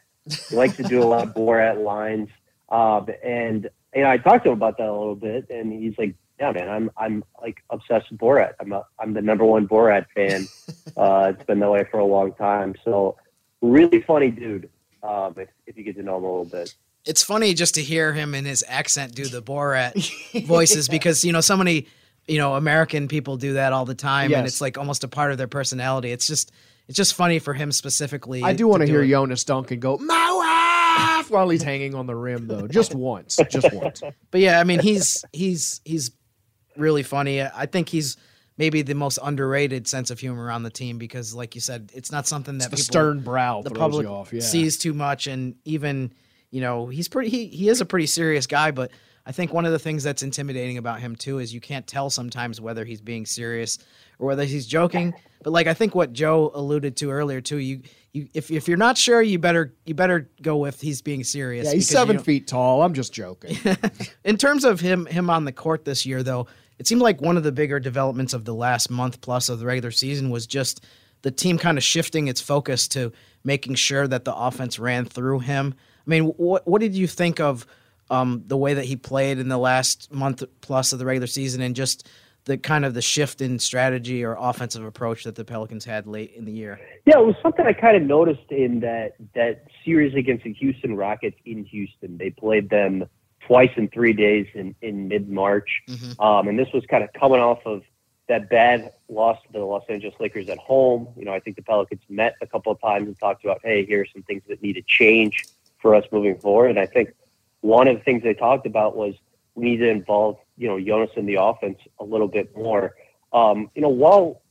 He 0.50 0.55
likes 0.55 0.77
to 0.77 0.84
do 0.84 1.01
a 1.01 1.05
lot 1.05 1.27
of 1.27 1.34
Borat 1.34 1.84
lines. 1.84 2.29
Um, 2.70 3.08
and 3.24 3.70
you 3.95 4.01
know, 4.03 4.10
I 4.10 4.17
talked 4.17 4.45
to 4.45 4.51
him 4.51 4.57
about 4.57 4.77
that 4.77 4.88
a 4.88 4.91
little 4.91 5.15
bit, 5.15 5.50
and 5.50 5.71
he's 5.71 5.98
like, 5.98 6.15
"Yeah, 6.39 6.51
man, 6.51 6.69
I'm 6.69 6.91
I'm 6.98 7.24
like 7.41 7.63
obsessed 7.69 8.12
with 8.12 8.19
Borat. 8.19 8.53
I'm 8.60 8.71
a, 8.74 8.86
I'm 9.00 9.13
the 9.13 9.21
number 9.21 9.45
one 9.45 9.67
Borat 9.67 10.05
fan. 10.15 10.48
uh, 10.98 11.33
it's 11.33 11.45
been 11.45 11.60
that 11.60 11.69
way 11.69 11.86
for 11.89 12.00
a 12.00 12.05
long 12.05 12.33
time. 12.33 12.75
So, 12.83 13.17
really 13.62 14.01
funny 14.01 14.31
dude. 14.31 14.69
Um, 15.03 15.33
if, 15.38 15.50
if 15.65 15.77
you 15.77 15.83
get 15.83 15.95
to 15.95 16.03
know 16.03 16.17
him 16.17 16.24
a 16.24 16.27
little 16.27 16.45
bit." 16.45 16.75
It's 17.03 17.24
funny 17.24 17.55
just 17.55 17.75
to 17.75 17.81
hear 17.81 18.13
him 18.13 18.36
in 18.36 18.45
his 18.45 18.63
accent 18.67 19.15
do 19.15 19.25
the 19.25 19.41
Borat 19.41 20.45
voices 20.45 20.88
because 20.88 21.25
you 21.25 21.31
know 21.31 21.41
so 21.41 21.57
many 21.57 21.88
you 22.27 22.38
know 22.38 22.55
American 22.55 23.07
people 23.07 23.38
do 23.38 23.53
that 23.53 23.74
all 23.74 23.86
the 23.86 23.95
time, 23.95 24.33
and 24.33 24.45
it's 24.45 24.62
like 24.62 24.77
almost 24.77 25.03
a 25.03 25.07
part 25.07 25.31
of 25.31 25.38
their 25.38 25.48
personality. 25.48 26.12
It's 26.12 26.27
just 26.27 26.51
it's 26.88 26.98
just 26.98 27.13
funny 27.13 27.39
for 27.39 27.53
him 27.53 27.71
specifically. 27.71 28.43
I 28.43 28.53
do 28.53 28.67
want 28.67 28.81
to 28.81 28.86
do 28.86 28.93
hear 28.93 29.03
it. 29.03 29.10
Jonas 29.10 29.43
Duncan 29.43 29.79
go, 29.79 29.98
my 29.98 30.30
wife, 31.01 31.31
while 31.31 31.50
he's 31.50 31.63
hanging 31.63 31.96
on 31.96 32.08
the 32.08 32.15
rim, 32.15 32.48
though. 32.48 32.67
Just 32.67 32.96
once. 32.96 33.38
Just 33.50 33.74
once. 33.74 34.01
But 34.31 34.41
yeah, 34.41 34.60
I 34.60 34.63
mean, 34.63 34.79
he's 34.79 35.24
he's 35.34 35.81
he's 35.86 36.12
really 36.77 37.03
funny. 37.03 37.41
I 37.41 37.65
think 37.65 37.89
he's 37.89 38.17
maybe 38.58 38.81
the 38.81 38.96
most 38.96 39.20
underrated 39.22 39.88
sense 39.88 40.12
of 40.12 40.20
humor 40.20 40.51
on 40.51 40.63
the 40.63 40.70
team 40.70 40.98
because, 40.98 41.34
like 41.34 41.55
you 41.55 41.62
said, 41.62 41.91
it's 41.93 42.12
not 42.12 42.27
something 42.27 42.58
that 42.60 42.72
the 42.72 42.77
people, 42.77 42.84
stern 42.84 43.20
brow 43.22 43.62
the 43.62 43.72
public 43.72 44.08
off, 44.08 44.31
yeah. 44.34 44.41
sees 44.41 44.77
too 44.77 44.93
much, 44.93 45.27
and 45.27 45.55
even 45.65 46.13
you 46.50 46.62
know 46.62 46.88
he's 46.88 47.08
pretty. 47.08 47.29
He 47.29 47.48
he 47.48 47.70
is 47.70 47.81
a 47.81 47.86
pretty 47.86 48.08
serious 48.08 48.48
guy, 48.48 48.72
but 48.72 48.91
I 49.25 49.31
think 49.31 49.53
one 49.53 49.65
of 49.65 49.72
the 49.72 49.79
things 49.79 50.03
that's 50.03 50.24
intimidating 50.24 50.77
about 50.77 51.00
him 51.00 51.15
too 51.15 51.39
is 51.39 51.53
you 51.53 51.62
can't 51.62 51.86
tell 51.86 52.10
sometimes 52.10 52.60
whether 52.60 52.86
he's 52.86 53.01
being 53.01 53.25
serious 53.25 53.77
or 54.20 54.27
whether 54.27 54.43
he's 54.43 54.65
joking. 54.65 55.13
But 55.43 55.51
like 55.51 55.67
I 55.67 55.74
think 55.74 55.96
what 55.96 56.13
Joe 56.13 56.51
alluded 56.53 56.98
to 56.98 57.12
earlier 57.12 57.41
too, 57.41 57.58
you 57.58 57.81
you 58.13 58.27
if 58.33 58.51
if 58.51 58.67
you're 58.67 58.77
not 58.77 58.97
sure, 58.97 59.21
you 59.21 59.39
better 59.39 59.73
you 59.85 59.93
better 59.93 60.29
go 60.41 60.57
with 60.57 60.81
he's 60.81 61.01
being 61.01 61.23
serious. 61.23 61.65
Yeah, 61.65 61.73
he's 61.73 61.89
seven 61.89 62.19
feet 62.19 62.47
tall. 62.47 62.81
I'm 62.81 62.93
just 62.93 63.13
joking. 63.13 63.57
in 64.23 64.37
terms 64.37 64.65
of 64.65 64.79
him 64.79 65.05
him 65.05 65.29
on 65.29 65.45
the 65.45 65.51
court 65.51 65.85
this 65.85 66.05
year 66.05 66.23
though 66.23 66.47
it 66.81 66.87
seemed 66.87 67.03
like 67.03 67.21
one 67.21 67.37
of 67.37 67.43
the 67.43 67.51
bigger 67.51 67.79
developments 67.79 68.33
of 68.33 68.43
the 68.43 68.55
last 68.55 68.89
month 68.89 69.21
plus 69.21 69.49
of 69.49 69.59
the 69.59 69.67
regular 69.67 69.91
season 69.91 70.31
was 70.31 70.47
just 70.47 70.83
the 71.21 71.29
team 71.29 71.59
kind 71.59 71.77
of 71.77 71.83
shifting 71.83 72.27
its 72.27 72.41
focus 72.41 72.87
to 72.87 73.11
making 73.43 73.75
sure 73.75 74.07
that 74.07 74.25
the 74.25 74.35
offense 74.35 74.79
ran 74.79 75.05
through 75.05 75.37
him 75.37 75.75
i 75.75 76.09
mean 76.09 76.23
what 76.23 76.67
what 76.67 76.81
did 76.81 76.95
you 76.95 77.05
think 77.05 77.39
of 77.39 77.67
um, 78.09 78.43
the 78.47 78.57
way 78.57 78.73
that 78.73 78.85
he 78.85 78.95
played 78.95 79.37
in 79.37 79.47
the 79.47 79.59
last 79.59 80.11
month 80.11 80.43
plus 80.61 80.91
of 80.91 80.97
the 80.97 81.05
regular 81.05 81.27
season 81.27 81.61
and 81.61 81.75
just 81.75 82.09
the 82.45 82.57
kind 82.57 82.86
of 82.86 82.93
the 82.93 83.01
shift 83.01 83.41
in 83.41 83.60
strategy 83.60 84.24
or 84.24 84.36
offensive 84.39 84.83
approach 84.83 85.24
that 85.24 85.36
the 85.36 85.45
pelicans 85.45 85.86
had 85.86 86.07
late 86.07 86.33
in 86.36 86.45
the 86.45 86.51
year 86.51 86.79
Yeah, 87.05 87.19
it 87.19 87.25
was 87.25 87.36
something 87.41 87.65
I 87.65 87.74
kind 87.74 87.98
of 87.98 88.03
noticed 88.03 88.51
in 88.51 88.79
that 88.81 89.15
that 89.36 89.65
series 89.83 90.15
against 90.15 90.43
the 90.43 90.53
Houston 90.53 90.95
Rockets 90.95 91.38
in 91.45 91.65
Houston. 91.65 92.17
They 92.17 92.29
played 92.29 92.69
them 92.69 93.05
twice 93.39 93.71
in 93.75 93.88
three 93.89 94.13
days 94.13 94.48
in, 94.53 94.75
in 94.81 95.07
mid 95.07 95.29
March, 95.29 95.81
um, 96.19 96.48
and 96.48 96.57
this 96.57 96.71
was 96.74 96.86
kind 96.86 97.03
of 97.03 97.12
coming 97.13 97.39
off 97.39 97.60
of 97.65 97.83
that 98.31 98.50
bad 98.50 98.93
loss 99.10 99.38
to 99.45 99.51
the 99.51 99.60
Los 99.60 99.83
Angeles 99.89 100.15
Lakers 100.19 100.48
at 100.48 100.57
home. 100.57 101.07
You 101.17 101.25
know, 101.25 101.33
I 101.33 101.39
think 101.39 101.57
the 101.57 101.62
Pelicans 101.62 102.01
met 102.07 102.36
a 102.41 102.48
couple 102.48 102.71
of 102.71 102.79
times 102.79 103.07
and 103.07 103.19
talked 103.19 103.43
about, 103.43 103.60
hey, 103.62 103.86
here 103.86 104.01
are 104.01 104.05
some 104.13 104.24
things 104.24 104.41
that 104.48 104.62
need 104.62 104.74
to 104.74 104.81
change 104.83 105.45
for 105.79 105.93
us 105.93 106.05
moving 106.12 106.38
forward. 106.38 106.69
And 106.69 106.79
I 106.79 106.86
think 106.86 107.13
one 107.60 107.89
of 107.89 107.98
the 107.98 108.03
things 108.03 108.24
they 108.24 108.33
talked 108.33 108.65
about 108.65 108.95
was 108.95 109.15
we 109.55 109.65
need 109.65 109.77
to 109.77 109.89
involve, 109.89 110.38
you 110.58 110.67
know, 110.67 110.79
Jonas 110.79 111.12
in 111.15 111.25
the 111.25 111.36
offense 111.36 111.77
a 112.00 112.03
little 112.03 112.27
bit 112.27 112.55
more. 112.55 112.96
Um, 113.34 113.70
you 113.75 113.81
know, 113.81 113.89
while 113.89 114.41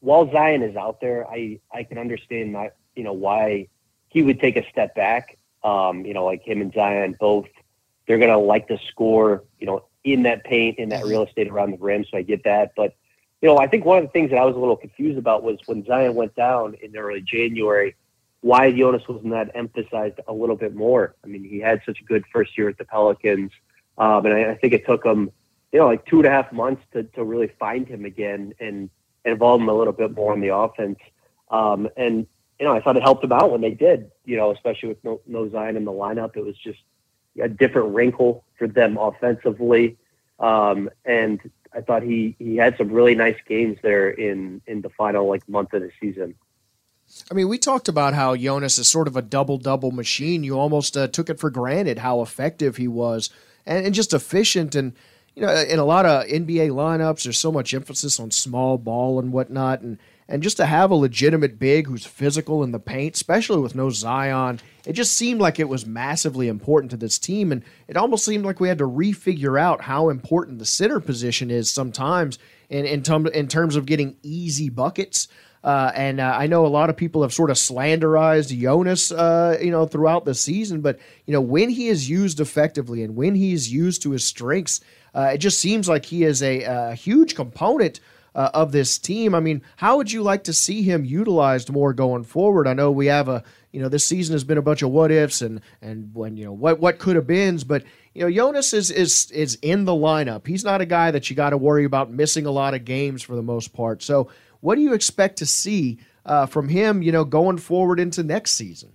while 0.00 0.30
Zion 0.32 0.62
is 0.62 0.76
out 0.76 1.00
there, 1.00 1.26
I 1.28 1.60
I 1.72 1.84
can 1.84 1.98
understand 1.98 2.52
my 2.52 2.70
you 2.94 3.04
know 3.04 3.12
why 3.12 3.68
he 4.08 4.22
would 4.22 4.40
take 4.40 4.56
a 4.56 4.68
step 4.70 4.94
back. 4.94 5.36
Um, 5.62 6.04
you 6.04 6.14
know, 6.14 6.24
like 6.24 6.42
him 6.42 6.60
and 6.60 6.72
Zion 6.72 7.16
both, 7.20 7.46
they're 8.06 8.18
gonna 8.18 8.38
like 8.38 8.68
to 8.68 8.78
score. 8.88 9.44
You 9.58 9.66
know, 9.66 9.84
in 10.04 10.22
that 10.22 10.44
paint, 10.44 10.78
in 10.78 10.88
that 10.90 11.04
real 11.04 11.24
estate 11.24 11.48
around 11.48 11.72
the 11.72 11.78
rim. 11.78 12.04
So 12.10 12.16
I 12.16 12.22
get 12.22 12.44
that, 12.44 12.72
but 12.76 12.94
you 13.40 13.48
know, 13.48 13.58
I 13.58 13.66
think 13.66 13.84
one 13.84 13.98
of 13.98 14.04
the 14.04 14.10
things 14.10 14.30
that 14.30 14.36
I 14.36 14.44
was 14.44 14.54
a 14.54 14.58
little 14.58 14.76
confused 14.76 15.18
about 15.18 15.42
was 15.42 15.58
when 15.66 15.84
Zion 15.86 16.14
went 16.14 16.34
down 16.34 16.74
in 16.82 16.94
early 16.96 17.22
January, 17.22 17.96
why 18.42 18.70
Jonas 18.70 19.06
was 19.08 19.22
not 19.24 19.48
emphasized 19.54 20.20
a 20.28 20.32
little 20.32 20.56
bit 20.56 20.74
more. 20.74 21.14
I 21.24 21.26
mean, 21.26 21.44
he 21.44 21.58
had 21.58 21.80
such 21.86 22.00
a 22.00 22.04
good 22.04 22.24
first 22.32 22.56
year 22.58 22.68
at 22.68 22.78
the 22.78 22.84
Pelicans, 22.84 23.50
um, 24.00 24.26
and 24.26 24.34
I, 24.34 24.50
I 24.50 24.54
think 24.56 24.72
it 24.72 24.84
took 24.84 25.04
him, 25.04 25.30
you 25.70 25.78
know, 25.78 25.86
like 25.86 26.04
two 26.06 26.16
and 26.16 26.26
a 26.26 26.30
half 26.30 26.52
months 26.52 26.82
to, 26.92 27.04
to 27.04 27.22
really 27.22 27.52
find 27.60 27.86
him 27.86 28.04
again 28.04 28.54
and, 28.58 28.90
involve 29.24 29.60
him 29.60 29.68
a 29.68 29.74
little 29.74 29.92
bit 29.92 30.14
more 30.14 30.32
in 30.32 30.40
the 30.40 30.54
offense. 30.54 30.98
Um, 31.50 31.88
and 31.96 32.26
you 32.58 32.66
know, 32.66 32.74
I 32.74 32.80
thought 32.80 32.96
it 32.96 33.02
helped 33.02 33.24
him 33.24 33.32
out 33.32 33.50
when 33.50 33.60
they 33.60 33.72
did. 33.72 34.10
You 34.24 34.36
know, 34.36 34.50
especially 34.50 34.90
with 34.90 35.04
no, 35.04 35.20
no 35.26 35.48
Zion 35.50 35.76
in 35.76 35.84
the 35.84 35.92
lineup, 35.92 36.36
it 36.36 36.44
was 36.44 36.56
just 36.56 36.78
a 37.40 37.48
different 37.48 37.94
wrinkle 37.94 38.44
for 38.58 38.66
them 38.66 38.96
offensively. 38.96 39.96
Um, 40.38 40.90
and 41.04 41.38
I 41.74 41.80
thought 41.80 42.02
he 42.02 42.34
he 42.38 42.56
had 42.56 42.76
some 42.76 42.90
really 42.90 43.14
nice 43.14 43.36
games 43.46 43.78
there 43.82 44.10
in 44.10 44.62
in 44.66 44.80
the 44.82 44.90
final 44.90 45.28
like 45.28 45.48
month 45.48 45.72
of 45.72 45.82
the 45.82 45.90
season. 46.00 46.34
I 47.30 47.34
mean, 47.34 47.48
we 47.48 47.58
talked 47.58 47.88
about 47.88 48.14
how 48.14 48.36
Jonas 48.36 48.78
is 48.78 48.88
sort 48.88 49.08
of 49.08 49.16
a 49.16 49.22
double 49.22 49.58
double 49.58 49.90
machine. 49.90 50.44
You 50.44 50.58
almost 50.58 50.96
uh, 50.96 51.08
took 51.08 51.28
it 51.28 51.40
for 51.40 51.50
granted 51.50 51.98
how 51.98 52.22
effective 52.22 52.76
he 52.76 52.88
was 52.88 53.30
and, 53.70 53.86
and 53.86 53.94
just 53.94 54.12
efficient. 54.12 54.74
And, 54.74 54.92
you 55.34 55.42
know, 55.42 55.54
in 55.54 55.78
a 55.78 55.84
lot 55.84 56.04
of 56.04 56.26
NBA 56.26 56.70
lineups, 56.70 57.22
there's 57.22 57.38
so 57.38 57.52
much 57.52 57.72
emphasis 57.72 58.20
on 58.20 58.30
small 58.32 58.76
ball 58.76 59.18
and 59.18 59.32
whatnot. 59.32 59.80
And, 59.80 59.98
and 60.28 60.42
just 60.42 60.58
to 60.58 60.66
have 60.66 60.90
a 60.90 60.96
legitimate 60.96 61.58
big 61.58 61.86
who's 61.86 62.04
physical 62.04 62.62
in 62.62 62.72
the 62.72 62.78
paint, 62.80 63.14
especially 63.14 63.60
with 63.60 63.74
no 63.74 63.88
Zion, 63.88 64.60
it 64.84 64.92
just 64.92 65.16
seemed 65.16 65.40
like 65.40 65.58
it 65.58 65.68
was 65.68 65.86
massively 65.86 66.48
important 66.48 66.90
to 66.90 66.96
this 66.96 67.18
team. 67.18 67.52
And 67.52 67.62
it 67.88 67.96
almost 67.96 68.24
seemed 68.24 68.44
like 68.44 68.60
we 68.60 68.68
had 68.68 68.78
to 68.78 68.88
refigure 68.88 69.58
out 69.58 69.82
how 69.82 70.08
important 70.08 70.58
the 70.58 70.66
center 70.66 71.00
position 71.00 71.50
is 71.50 71.70
sometimes 71.70 72.38
in, 72.68 72.84
in, 72.84 73.02
in 73.28 73.48
terms 73.48 73.76
of 73.76 73.86
getting 73.86 74.16
easy 74.22 74.68
buckets. 74.68 75.28
Uh, 75.62 75.92
and 75.94 76.20
uh, 76.20 76.36
I 76.38 76.46
know 76.46 76.64
a 76.64 76.68
lot 76.68 76.88
of 76.88 76.96
people 76.96 77.22
have 77.22 77.34
sort 77.34 77.50
of 77.50 77.56
slanderized 77.56 78.58
Jonas, 78.58 79.12
uh, 79.12 79.58
you 79.60 79.70
know, 79.70 79.86
throughout 79.86 80.24
the 80.24 80.34
season. 80.34 80.80
But 80.80 80.98
you 81.26 81.32
know, 81.32 81.40
when 81.40 81.68
he 81.70 81.88
is 81.88 82.08
used 82.08 82.40
effectively 82.40 83.02
and 83.02 83.14
when 83.14 83.34
he 83.34 83.52
is 83.52 83.72
used 83.72 84.02
to 84.02 84.12
his 84.12 84.24
strengths, 84.24 84.80
uh, 85.14 85.32
it 85.34 85.38
just 85.38 85.58
seems 85.58 85.88
like 85.88 86.06
he 86.06 86.24
is 86.24 86.42
a, 86.42 86.62
a 86.62 86.94
huge 86.94 87.34
component 87.34 88.00
uh, 88.34 88.50
of 88.54 88.72
this 88.72 88.98
team. 88.98 89.34
I 89.34 89.40
mean, 89.40 89.62
how 89.76 89.96
would 89.96 90.12
you 90.12 90.22
like 90.22 90.44
to 90.44 90.52
see 90.52 90.82
him 90.82 91.04
utilized 91.04 91.70
more 91.70 91.92
going 91.92 92.24
forward? 92.24 92.66
I 92.66 92.74
know 92.74 92.90
we 92.90 93.06
have 93.06 93.28
a, 93.28 93.42
you 93.72 93.80
know, 93.80 93.88
this 93.88 94.04
season 94.04 94.34
has 94.34 94.44
been 94.44 94.58
a 94.58 94.62
bunch 94.62 94.82
of 94.82 94.90
what 94.90 95.10
ifs 95.10 95.42
and 95.42 95.60
and 95.82 96.14
when 96.14 96.36
you 96.36 96.44
know 96.44 96.52
what 96.52 96.80
what 96.80 96.98
could 96.98 97.16
have 97.16 97.26
beens, 97.26 97.64
but 97.64 97.84
you 98.14 98.22
know, 98.22 98.30
Jonas 98.30 98.72
is 98.72 98.90
is 98.90 99.30
is 99.30 99.58
in 99.62 99.84
the 99.84 99.92
lineup. 99.92 100.46
He's 100.46 100.64
not 100.64 100.80
a 100.80 100.86
guy 100.86 101.10
that 101.10 101.30
you 101.30 101.36
got 101.36 101.50
to 101.50 101.56
worry 101.56 101.84
about 101.84 102.10
missing 102.10 102.46
a 102.46 102.50
lot 102.50 102.74
of 102.74 102.84
games 102.84 103.22
for 103.22 103.36
the 103.36 103.42
most 103.42 103.72
part. 103.72 104.02
So, 104.02 104.28
what 104.60 104.76
do 104.76 104.82
you 104.82 104.92
expect 104.92 105.38
to 105.38 105.46
see 105.46 105.98
uh, 106.24 106.46
from 106.46 106.68
him? 106.68 107.02
You 107.02 107.12
know, 107.12 107.24
going 107.24 107.58
forward 107.58 108.00
into 108.00 108.22
next 108.22 108.52
season. 108.52 108.92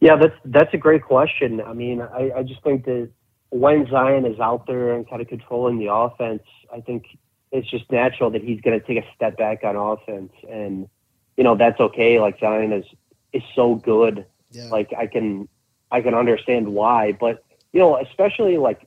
Yeah, 0.00 0.16
that's 0.16 0.36
that's 0.44 0.74
a 0.74 0.78
great 0.78 1.02
question. 1.02 1.60
I 1.60 1.72
mean, 1.72 2.00
I, 2.00 2.32
I 2.38 2.42
just 2.42 2.62
think 2.62 2.84
that 2.86 3.10
when 3.50 3.86
Zion 3.88 4.26
is 4.26 4.40
out 4.40 4.66
there 4.66 4.94
and 4.94 5.08
kind 5.08 5.22
of 5.22 5.28
controlling 5.28 5.78
the 5.78 5.92
offense, 5.92 6.42
I 6.74 6.80
think 6.80 7.04
it's 7.52 7.70
just 7.70 7.90
natural 7.92 8.30
that 8.30 8.42
he's 8.42 8.60
going 8.62 8.80
to 8.80 8.84
take 8.84 8.98
a 8.98 9.06
step 9.14 9.36
back 9.36 9.62
on 9.62 9.76
offense, 9.76 10.32
and 10.50 10.88
you 11.36 11.44
know 11.44 11.56
that's 11.56 11.78
okay. 11.78 12.18
Like 12.18 12.40
Zion 12.40 12.72
is 12.72 12.84
is 13.32 13.42
so 13.54 13.76
good. 13.76 14.26
Like 14.70 14.92
I 14.98 15.06
can 15.06 15.48
I 15.90 16.00
can 16.00 16.14
understand 16.14 16.68
why, 16.68 17.12
but 17.12 17.44
you 17.72 17.80
know, 17.80 17.96
especially 17.98 18.58
like 18.58 18.86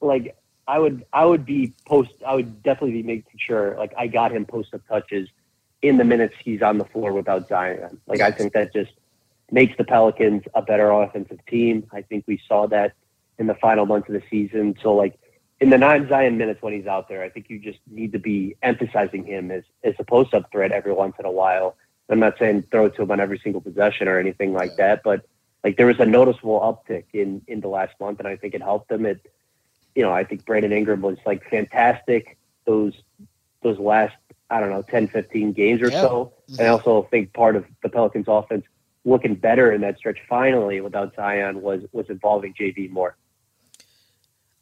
like 0.00 0.36
I 0.66 0.78
would 0.78 1.04
I 1.12 1.24
would 1.24 1.46
be 1.46 1.74
post 1.86 2.10
I 2.26 2.34
would 2.34 2.62
definitely 2.62 3.02
be 3.02 3.02
making 3.02 3.38
sure 3.38 3.76
like 3.78 3.94
I 3.96 4.06
got 4.06 4.32
him 4.32 4.44
post 4.44 4.74
up 4.74 4.86
touches 4.88 5.28
in 5.82 5.96
the 5.96 6.04
minutes 6.04 6.34
he's 6.42 6.62
on 6.62 6.78
the 6.78 6.84
floor 6.84 7.12
without 7.12 7.48
Zion. 7.48 8.00
Like 8.06 8.20
I 8.20 8.30
think 8.30 8.52
that 8.54 8.72
just 8.72 8.92
makes 9.50 9.76
the 9.76 9.84
Pelicans 9.84 10.42
a 10.54 10.62
better 10.62 10.90
offensive 10.90 11.38
team. 11.46 11.86
I 11.92 12.02
think 12.02 12.24
we 12.26 12.40
saw 12.48 12.66
that 12.68 12.94
in 13.38 13.46
the 13.46 13.54
final 13.54 13.86
months 13.86 14.08
of 14.08 14.14
the 14.14 14.22
season. 14.28 14.76
So 14.82 14.94
like 14.94 15.18
in 15.60 15.70
the 15.70 15.78
non 15.78 16.08
Zion 16.08 16.36
minutes 16.36 16.62
when 16.62 16.72
he's 16.72 16.86
out 16.86 17.08
there, 17.08 17.22
I 17.22 17.28
think 17.28 17.48
you 17.48 17.58
just 17.58 17.78
need 17.90 18.12
to 18.12 18.18
be 18.18 18.56
emphasizing 18.62 19.24
him 19.24 19.50
as 19.50 19.62
as 19.84 19.94
a 19.98 20.04
post 20.04 20.34
up 20.34 20.50
threat 20.50 20.72
every 20.72 20.92
once 20.92 21.14
in 21.18 21.24
a 21.24 21.30
while. 21.30 21.76
I'm 22.08 22.20
not 22.20 22.38
saying 22.38 22.64
throw 22.70 22.86
it 22.86 22.94
to 22.96 23.02
him 23.02 23.10
on 23.10 23.20
every 23.20 23.38
single 23.38 23.60
possession 23.60 24.06
or 24.06 24.18
anything 24.18 24.52
like 24.52 24.76
that, 24.76 25.02
but 25.02 25.26
like 25.64 25.76
there 25.76 25.86
was 25.86 25.98
a 25.98 26.06
noticeable 26.06 26.60
uptick 26.60 27.04
in 27.12 27.42
in 27.48 27.60
the 27.60 27.68
last 27.68 27.94
month, 28.00 28.18
and 28.18 28.28
I 28.28 28.36
think 28.36 28.54
it 28.54 28.62
helped 28.62 28.88
them. 28.88 29.06
It, 29.06 29.20
you 29.96 30.02
know, 30.02 30.12
I 30.12 30.22
think 30.22 30.44
Brandon 30.44 30.72
Ingram 30.72 31.00
was 31.00 31.18
like 31.26 31.48
fantastic 31.50 32.36
those 32.66 32.92
those 33.62 33.78
last 33.78 34.14
I 34.50 34.60
don't 34.60 34.70
know 34.70 34.82
10, 34.82 35.08
15 35.08 35.52
games 35.52 35.82
or 35.82 35.90
Yeah. 35.90 36.02
so, 36.02 36.32
and 36.48 36.60
I 36.60 36.64
mm-hmm. 36.64 36.72
also 36.72 37.08
think 37.10 37.32
part 37.32 37.56
of 37.56 37.64
the 37.82 37.88
Pelicans' 37.88 38.26
offense 38.28 38.64
looking 39.04 39.34
better 39.34 39.72
in 39.72 39.80
that 39.80 39.96
stretch 39.96 40.18
finally 40.28 40.80
without 40.80 41.16
Zion 41.16 41.62
was 41.62 41.82
was 41.92 42.08
involving 42.10 42.54
JV 42.54 42.90
more. 42.90 43.16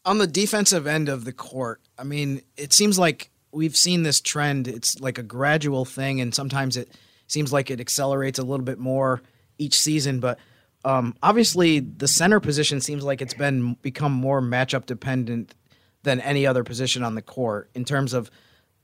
on 0.07 0.19
the 0.19 0.27
defensive 0.27 0.87
end 0.87 1.09
of 1.09 1.25
the 1.25 1.33
court, 1.33 1.81
I 1.99 2.05
mean, 2.05 2.43
it 2.57 2.73
seems 2.75 2.99
like 2.99 3.31
we've 3.53 3.77
seen 3.77 4.03
this 4.03 4.21
trend. 4.21 4.69
It's 4.69 5.01
like 5.01 5.19
a 5.19 5.23
gradual 5.23 5.85
thing, 5.85 6.21
and 6.21 6.35
sometimes 6.35 6.77
it 6.77 6.91
seems 7.27 7.53
like 7.53 7.71
it 7.71 7.81
accelerates 7.81 8.39
a 8.39 8.43
little 8.43 8.65
bit 8.65 8.79
more 8.79 9.23
each 9.59 9.79
season. 9.79 10.21
But 10.21 10.39
um, 10.85 11.15
obviously, 11.23 11.81
the 11.81 12.09
center 12.09 12.41
position 12.41 12.81
seems 12.81 13.05
like 13.05 13.23
it's 13.23 13.35
been 13.35 13.75
become 13.81 14.13
more 14.13 14.43
matchup 14.43 14.87
dependent 14.87 15.55
than 16.03 16.21
any 16.21 16.47
other 16.47 16.63
position 16.63 17.03
on 17.03 17.15
the 17.15 17.23
court 17.23 17.71
in 17.75 17.85
terms 17.85 18.13
of 18.13 18.31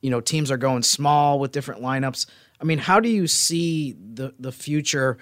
you 0.00 0.10
know 0.10 0.20
teams 0.20 0.50
are 0.50 0.56
going 0.56 0.82
small 0.82 1.38
with 1.38 1.52
different 1.52 1.82
lineups. 1.82 2.26
I 2.60 2.64
mean, 2.64 2.78
how 2.78 3.00
do 3.00 3.08
you 3.08 3.26
see 3.26 3.92
the 3.92 4.34
the 4.38 4.52
future? 4.52 5.18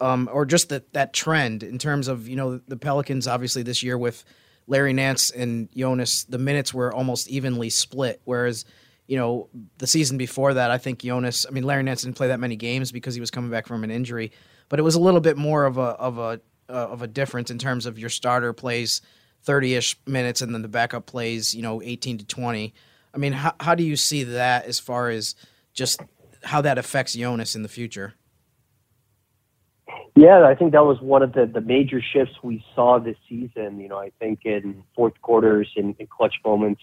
Um, 0.00 0.28
or 0.32 0.46
just 0.46 0.68
that 0.68 0.92
that 0.92 1.12
trend 1.12 1.64
in 1.64 1.78
terms 1.78 2.06
of 2.06 2.28
you 2.28 2.36
know 2.36 2.60
the 2.68 2.76
Pelicans 2.76 3.26
obviously 3.26 3.64
this 3.64 3.82
year 3.82 3.98
with 3.98 4.24
Larry 4.68 4.92
Nance 4.92 5.30
and 5.30 5.68
Jonas 5.76 6.22
the 6.22 6.38
minutes 6.38 6.72
were 6.72 6.92
almost 6.94 7.28
evenly 7.28 7.68
split 7.68 8.20
whereas 8.24 8.64
you 9.08 9.16
know 9.16 9.48
the 9.78 9.88
season 9.88 10.16
before 10.16 10.54
that 10.54 10.70
I 10.70 10.78
think 10.78 11.00
Jonas 11.00 11.46
I 11.48 11.50
mean 11.50 11.64
Larry 11.64 11.82
Nance 11.82 12.02
didn't 12.02 12.16
play 12.16 12.28
that 12.28 12.38
many 12.38 12.54
games 12.54 12.92
because 12.92 13.16
he 13.16 13.20
was 13.20 13.32
coming 13.32 13.50
back 13.50 13.66
from 13.66 13.82
an 13.82 13.90
injury 13.90 14.30
but 14.68 14.78
it 14.78 14.82
was 14.82 14.94
a 14.94 15.00
little 15.00 15.20
bit 15.20 15.36
more 15.36 15.64
of 15.64 15.78
a 15.78 15.80
of 15.80 16.18
a 16.18 16.40
uh, 16.68 16.72
of 16.72 17.02
a 17.02 17.06
difference 17.06 17.50
in 17.50 17.58
terms 17.58 17.86
of 17.86 17.98
your 17.98 18.10
starter 18.10 18.52
plays 18.52 19.00
30ish 19.46 19.96
minutes 20.06 20.42
and 20.42 20.52
then 20.52 20.62
the 20.62 20.68
backup 20.68 21.06
plays 21.06 21.54
you 21.54 21.62
know 21.62 21.80
18 21.82 22.18
to 22.18 22.26
20 22.26 22.74
I 23.14 23.18
mean 23.18 23.32
how 23.32 23.54
how 23.60 23.74
do 23.74 23.82
you 23.82 23.96
see 23.96 24.24
that 24.24 24.66
as 24.66 24.78
far 24.78 25.08
as 25.08 25.34
just 25.72 26.00
how 26.44 26.60
that 26.60 26.78
affects 26.78 27.14
Jonas 27.14 27.56
in 27.56 27.62
the 27.62 27.68
future 27.68 28.14
Yeah, 30.16 30.44
I 30.44 30.56
think 30.56 30.72
that 30.72 30.84
was 30.84 31.00
one 31.00 31.22
of 31.22 31.32
the, 31.32 31.46
the 31.46 31.60
major 31.60 32.02
shifts 32.02 32.34
we 32.42 32.64
saw 32.74 32.98
this 32.98 33.16
season. 33.28 33.80
You 33.80 33.88
know, 33.88 33.98
I 33.98 34.10
think 34.18 34.40
in 34.44 34.82
fourth 34.96 35.14
quarters 35.22 35.70
and 35.76 35.90
in, 35.90 35.96
in 36.00 36.06
clutch 36.08 36.34
moments, 36.44 36.82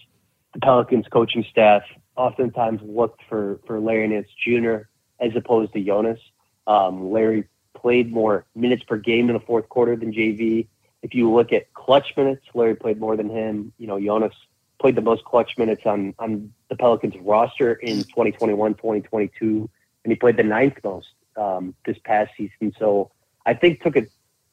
the 0.54 0.60
Pelicans 0.60 1.04
coaching 1.12 1.44
staff 1.50 1.82
oftentimes 2.16 2.80
looked 2.82 3.20
for, 3.28 3.60
for 3.66 3.78
Larry 3.78 4.08
Nance 4.08 4.28
Jr. 4.42 4.88
as 5.20 5.32
opposed 5.36 5.74
to 5.74 5.84
Jonas. 5.84 6.18
Um, 6.66 7.12
Larry 7.12 7.46
played 7.76 8.12
more 8.12 8.44
minutes 8.54 8.82
per 8.84 8.96
game 8.96 9.28
in 9.28 9.34
the 9.34 9.40
fourth 9.40 9.68
quarter 9.68 9.96
than 9.96 10.12
JV. 10.12 10.66
If 11.02 11.14
you 11.14 11.32
look 11.32 11.52
at 11.52 11.72
clutch 11.74 12.16
minutes, 12.16 12.44
Larry 12.54 12.74
played 12.74 12.98
more 12.98 13.16
than 13.16 13.28
him. 13.28 13.72
You 13.78 13.86
know, 13.86 14.00
Jonas 14.00 14.34
played 14.80 14.96
the 14.96 15.02
most 15.02 15.24
clutch 15.24 15.56
minutes 15.56 15.82
on, 15.84 16.14
on 16.18 16.52
the 16.68 16.76
Pelicans 16.76 17.14
roster 17.20 17.74
in 17.74 17.98
2021, 18.04 18.74
2022, 18.74 19.70
and 20.04 20.12
he 20.12 20.16
played 20.16 20.36
the 20.36 20.42
ninth 20.42 20.78
most 20.82 21.08
um, 21.36 21.74
this 21.84 21.98
past 22.04 22.32
season. 22.36 22.74
So 22.78 23.10
I 23.44 23.54
think 23.54 23.82
took 23.82 23.96
a 23.96 24.06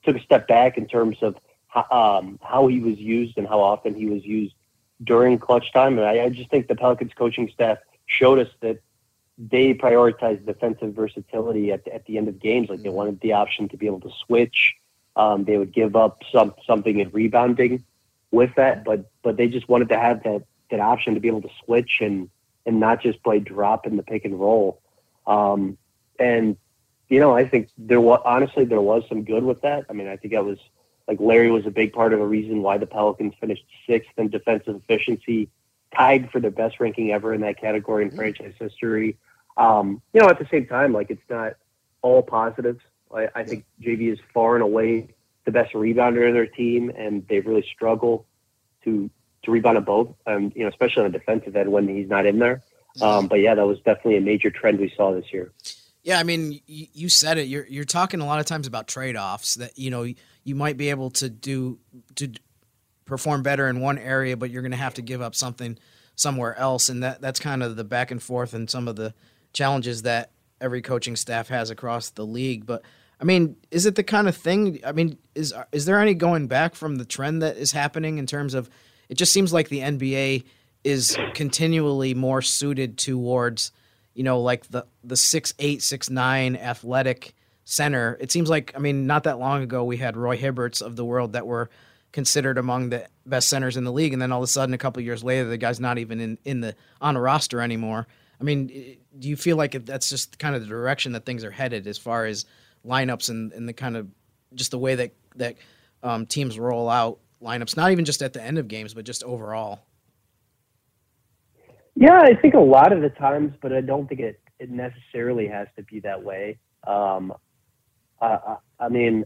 took 0.03 0.17
a 0.17 0.21
step 0.21 0.47
back 0.47 0.77
in 0.77 0.85
terms 0.85 1.17
of 1.21 1.37
how, 1.67 1.85
um, 1.89 2.39
how 2.43 2.67
he 2.67 2.79
was 2.79 2.97
used 2.97 3.37
and 3.37 3.47
how 3.47 3.61
often 3.61 3.95
he 3.95 4.05
was 4.05 4.23
used 4.23 4.53
during 5.03 5.39
clutch 5.39 5.71
time. 5.71 5.97
And 5.97 6.05
I, 6.05 6.25
I 6.25 6.29
just 6.29 6.49
think 6.49 6.67
the 6.67 6.75
Pelicans 6.75 7.13
coaching 7.15 7.49
staff 7.53 7.77
showed 8.05 8.39
us 8.39 8.49
that 8.61 8.79
they 9.37 9.73
prioritized 9.73 10.45
defensive 10.45 10.93
versatility 10.93 11.71
at 11.71 11.85
the, 11.85 11.93
at 11.93 12.05
the 12.05 12.17
end 12.17 12.27
of 12.27 12.39
games. 12.39 12.69
Like 12.69 12.83
they 12.83 12.89
wanted 12.89 13.19
the 13.21 13.33
option 13.33 13.67
to 13.69 13.77
be 13.77 13.87
able 13.87 14.01
to 14.01 14.11
switch. 14.25 14.75
Um, 15.15 15.43
they 15.43 15.57
would 15.57 15.73
give 15.73 15.95
up 15.95 16.21
some 16.31 16.53
something 16.65 16.99
in 16.99 17.09
rebounding 17.09 17.83
with 18.31 18.51
that, 18.55 18.83
but 18.83 19.11
but 19.21 19.37
they 19.37 19.47
just 19.47 19.69
wanted 19.69 19.89
to 19.89 19.97
have 19.97 20.23
that 20.23 20.43
that 20.71 20.79
option 20.79 21.13
to 21.13 21.19
be 21.19 21.27
able 21.27 21.41
to 21.41 21.51
switch 21.63 21.99
and 22.01 22.29
and 22.65 22.79
not 22.79 23.01
just 23.01 23.21
play 23.23 23.39
drop 23.39 23.85
in 23.85 23.97
the 23.97 24.03
pick 24.03 24.25
and 24.25 24.39
roll. 24.39 24.81
Um, 25.27 25.77
and 26.19 26.57
you 27.09 27.19
know, 27.19 27.35
I 27.35 27.47
think 27.47 27.69
there 27.77 28.01
was 28.01 28.21
honestly 28.25 28.65
there 28.65 28.81
was 28.81 29.03
some 29.07 29.23
good 29.23 29.43
with 29.43 29.61
that. 29.61 29.85
I 29.89 29.93
mean, 29.93 30.07
I 30.07 30.17
think 30.17 30.33
that 30.33 30.45
was 30.45 30.57
like 31.07 31.19
Larry 31.19 31.51
was 31.51 31.65
a 31.65 31.71
big 31.71 31.93
part 31.93 32.13
of 32.13 32.19
a 32.19 32.25
reason 32.25 32.61
why 32.61 32.77
the 32.77 32.87
Pelicans 32.87 33.33
finished 33.39 33.65
sixth 33.87 34.11
in 34.17 34.29
defensive 34.29 34.75
efficiency, 34.75 35.49
tied 35.95 36.29
for 36.31 36.39
the 36.39 36.51
best 36.51 36.79
ranking 36.79 37.11
ever 37.11 37.33
in 37.33 37.41
that 37.41 37.59
category 37.59 38.03
in 38.03 38.11
franchise 38.11 38.53
history. 38.59 39.17
Um, 39.57 40.01
you 40.13 40.21
know, 40.21 40.29
at 40.29 40.39
the 40.39 40.47
same 40.49 40.65
time, 40.65 40.93
like 40.93 41.09
it's 41.09 41.21
not 41.29 41.53
all 42.01 42.21
positives. 42.21 42.81
I, 43.13 43.29
I 43.35 43.43
think 43.43 43.65
JV 43.81 44.11
is 44.11 44.19
far 44.33 44.55
and 44.55 44.63
away 44.63 45.09
the 45.45 45.51
best 45.51 45.73
rebounder 45.73 46.27
in 46.27 46.33
their 46.33 46.47
team, 46.47 46.91
and 46.97 47.27
they 47.27 47.39
really 47.39 47.65
struggle 47.73 48.25
to 48.83 49.09
to 49.43 49.51
rebound 49.51 49.77
at 49.77 49.85
both. 49.85 50.09
Um, 50.25 50.51
you 50.55 50.63
know, 50.63 50.69
especially 50.69 51.05
on 51.05 51.11
the 51.11 51.17
defensive 51.17 51.55
end 51.55 51.71
when 51.71 51.87
he's 51.87 52.09
not 52.09 52.25
in 52.25 52.39
there. 52.39 52.63
Um, 53.01 53.27
but 53.27 53.35
yeah, 53.35 53.55
that 53.55 53.65
was 53.65 53.77
definitely 53.79 54.17
a 54.17 54.21
major 54.21 54.51
trend 54.51 54.79
we 54.79 54.93
saw 54.95 55.13
this 55.13 55.33
year. 55.33 55.51
Yeah, 56.03 56.19
I 56.19 56.23
mean, 56.23 56.59
you, 56.67 56.87
you 56.93 57.09
said 57.09 57.37
it. 57.37 57.47
You're 57.47 57.65
you're 57.67 57.85
talking 57.85 58.19
a 58.19 58.25
lot 58.25 58.39
of 58.39 58.45
times 58.45 58.67
about 58.67 58.87
trade 58.87 59.15
offs 59.15 59.55
that 59.55 59.77
you 59.77 59.89
know 59.89 60.05
you 60.43 60.55
might 60.55 60.77
be 60.77 60.89
able 60.89 61.09
to 61.11 61.29
do 61.29 61.79
to 62.15 62.31
perform 63.05 63.43
better 63.43 63.67
in 63.67 63.79
one 63.79 63.97
area, 63.97 64.37
but 64.37 64.49
you're 64.49 64.61
going 64.61 64.71
to 64.71 64.77
have 64.77 64.95
to 64.95 65.01
give 65.01 65.21
up 65.21 65.35
something 65.35 65.77
somewhere 66.15 66.57
else, 66.57 66.89
and 66.89 67.03
that 67.03 67.21
that's 67.21 67.39
kind 67.39 67.63
of 67.63 67.75
the 67.75 67.83
back 67.83 68.11
and 68.11 68.21
forth 68.21 68.53
and 68.53 68.69
some 68.69 68.87
of 68.87 68.95
the 68.95 69.13
challenges 69.51 70.03
that 70.03 70.31
every 70.61 70.81
coaching 70.81 71.15
staff 71.15 71.47
has 71.47 71.69
across 71.69 72.09
the 72.09 72.25
league. 72.25 72.65
But 72.65 72.83
I 73.19 73.23
mean, 73.23 73.55
is 73.71 73.85
it 73.85 73.95
the 73.95 74.03
kind 74.03 74.27
of 74.27 74.35
thing? 74.35 74.79
I 74.85 74.91
mean, 74.91 75.17
is 75.35 75.53
is 75.71 75.85
there 75.85 75.99
any 75.99 76.13
going 76.13 76.47
back 76.47 76.75
from 76.75 76.95
the 76.97 77.05
trend 77.05 77.41
that 77.41 77.57
is 77.57 77.71
happening 77.71 78.17
in 78.17 78.25
terms 78.25 78.53
of? 78.53 78.69
It 79.09 79.15
just 79.15 79.33
seems 79.33 79.51
like 79.51 79.69
the 79.69 79.79
NBA 79.79 80.45
is 80.83 81.17
continually 81.33 82.13
more 82.13 82.41
suited 82.41 82.97
towards 82.97 83.71
you 84.13 84.23
know, 84.23 84.41
like 84.41 84.67
the 84.67 84.85
the 85.03 85.17
six 85.17 85.53
eight, 85.59 85.81
six 85.81 86.09
nine 86.09 86.55
athletic 86.55 87.35
center. 87.65 88.17
It 88.19 88.31
seems 88.31 88.49
like 88.49 88.73
I 88.75 88.79
mean, 88.79 89.07
not 89.07 89.23
that 89.23 89.39
long 89.39 89.63
ago 89.63 89.83
we 89.83 89.97
had 89.97 90.17
Roy 90.17 90.37
Hibberts 90.37 90.81
of 90.81 90.95
the 90.95 91.05
world 91.05 91.33
that 91.33 91.47
were 91.47 91.69
considered 92.13 92.57
among 92.57 92.89
the 92.89 93.05
best 93.25 93.49
centers 93.49 93.75
in 93.75 93.83
the 93.83 93.91
league, 93.91 94.13
and 94.13 94.21
then 94.21 94.31
all 94.31 94.39
of 94.39 94.43
a 94.43 94.47
sudden, 94.47 94.73
a 94.73 94.77
couple 94.77 95.01
years 95.03 95.23
later, 95.23 95.49
the 95.49 95.57
guy's 95.57 95.81
not 95.81 95.97
even 95.97 96.21
in 96.21 96.37
in 96.45 96.61
the 96.61 96.75
on 97.01 97.17
a 97.17 97.21
roster 97.21 97.59
anymore. 97.59 98.07
I 98.39 98.43
mean, 98.45 98.67
do 99.19 99.27
you 99.27 99.35
feel 99.35 99.57
like 99.57 99.85
that's 99.85 100.09
just 100.09 100.39
kind 100.39 100.55
of 100.55 100.61
the 100.61 100.67
direction 100.67 101.11
that 101.13 101.25
things 101.25 101.43
are 101.43 101.51
headed 101.51 101.87
as 101.87 101.97
far 101.97 102.25
as 102.25 102.45
lineups 102.85 103.29
and, 103.29 103.51
and 103.51 103.67
the 103.67 103.73
kind 103.73 103.97
of 103.97 104.07
just 104.53 104.71
the 104.71 104.79
way 104.79 104.95
that 104.95 105.11
that 105.35 105.57
um, 106.01 106.25
teams 106.25 106.57
roll 106.57 106.89
out 106.89 107.19
lineups, 107.41 107.75
not 107.75 107.91
even 107.91 108.05
just 108.05 108.21
at 108.21 108.33
the 108.33 108.41
end 108.41 108.57
of 108.57 108.67
games, 108.67 108.93
but 108.93 109.05
just 109.05 109.23
overall? 109.23 109.79
Yeah, 111.95 112.19
I 112.19 112.35
think 112.35 112.53
a 112.53 112.59
lot 112.59 112.91
of 112.91 113.01
the 113.01 113.09
times, 113.09 113.53
but 113.61 113.71
I 113.71 113.81
don't 113.81 114.07
think 114.07 114.19
it, 114.19 114.39
it 114.59 114.69
necessarily 114.69 115.47
has 115.47 115.67
to 115.75 115.83
be 115.83 115.99
that 116.01 116.23
way. 116.23 116.57
Um, 116.87 117.33
I, 118.19 118.57
I 118.79 118.89
mean, 118.89 119.25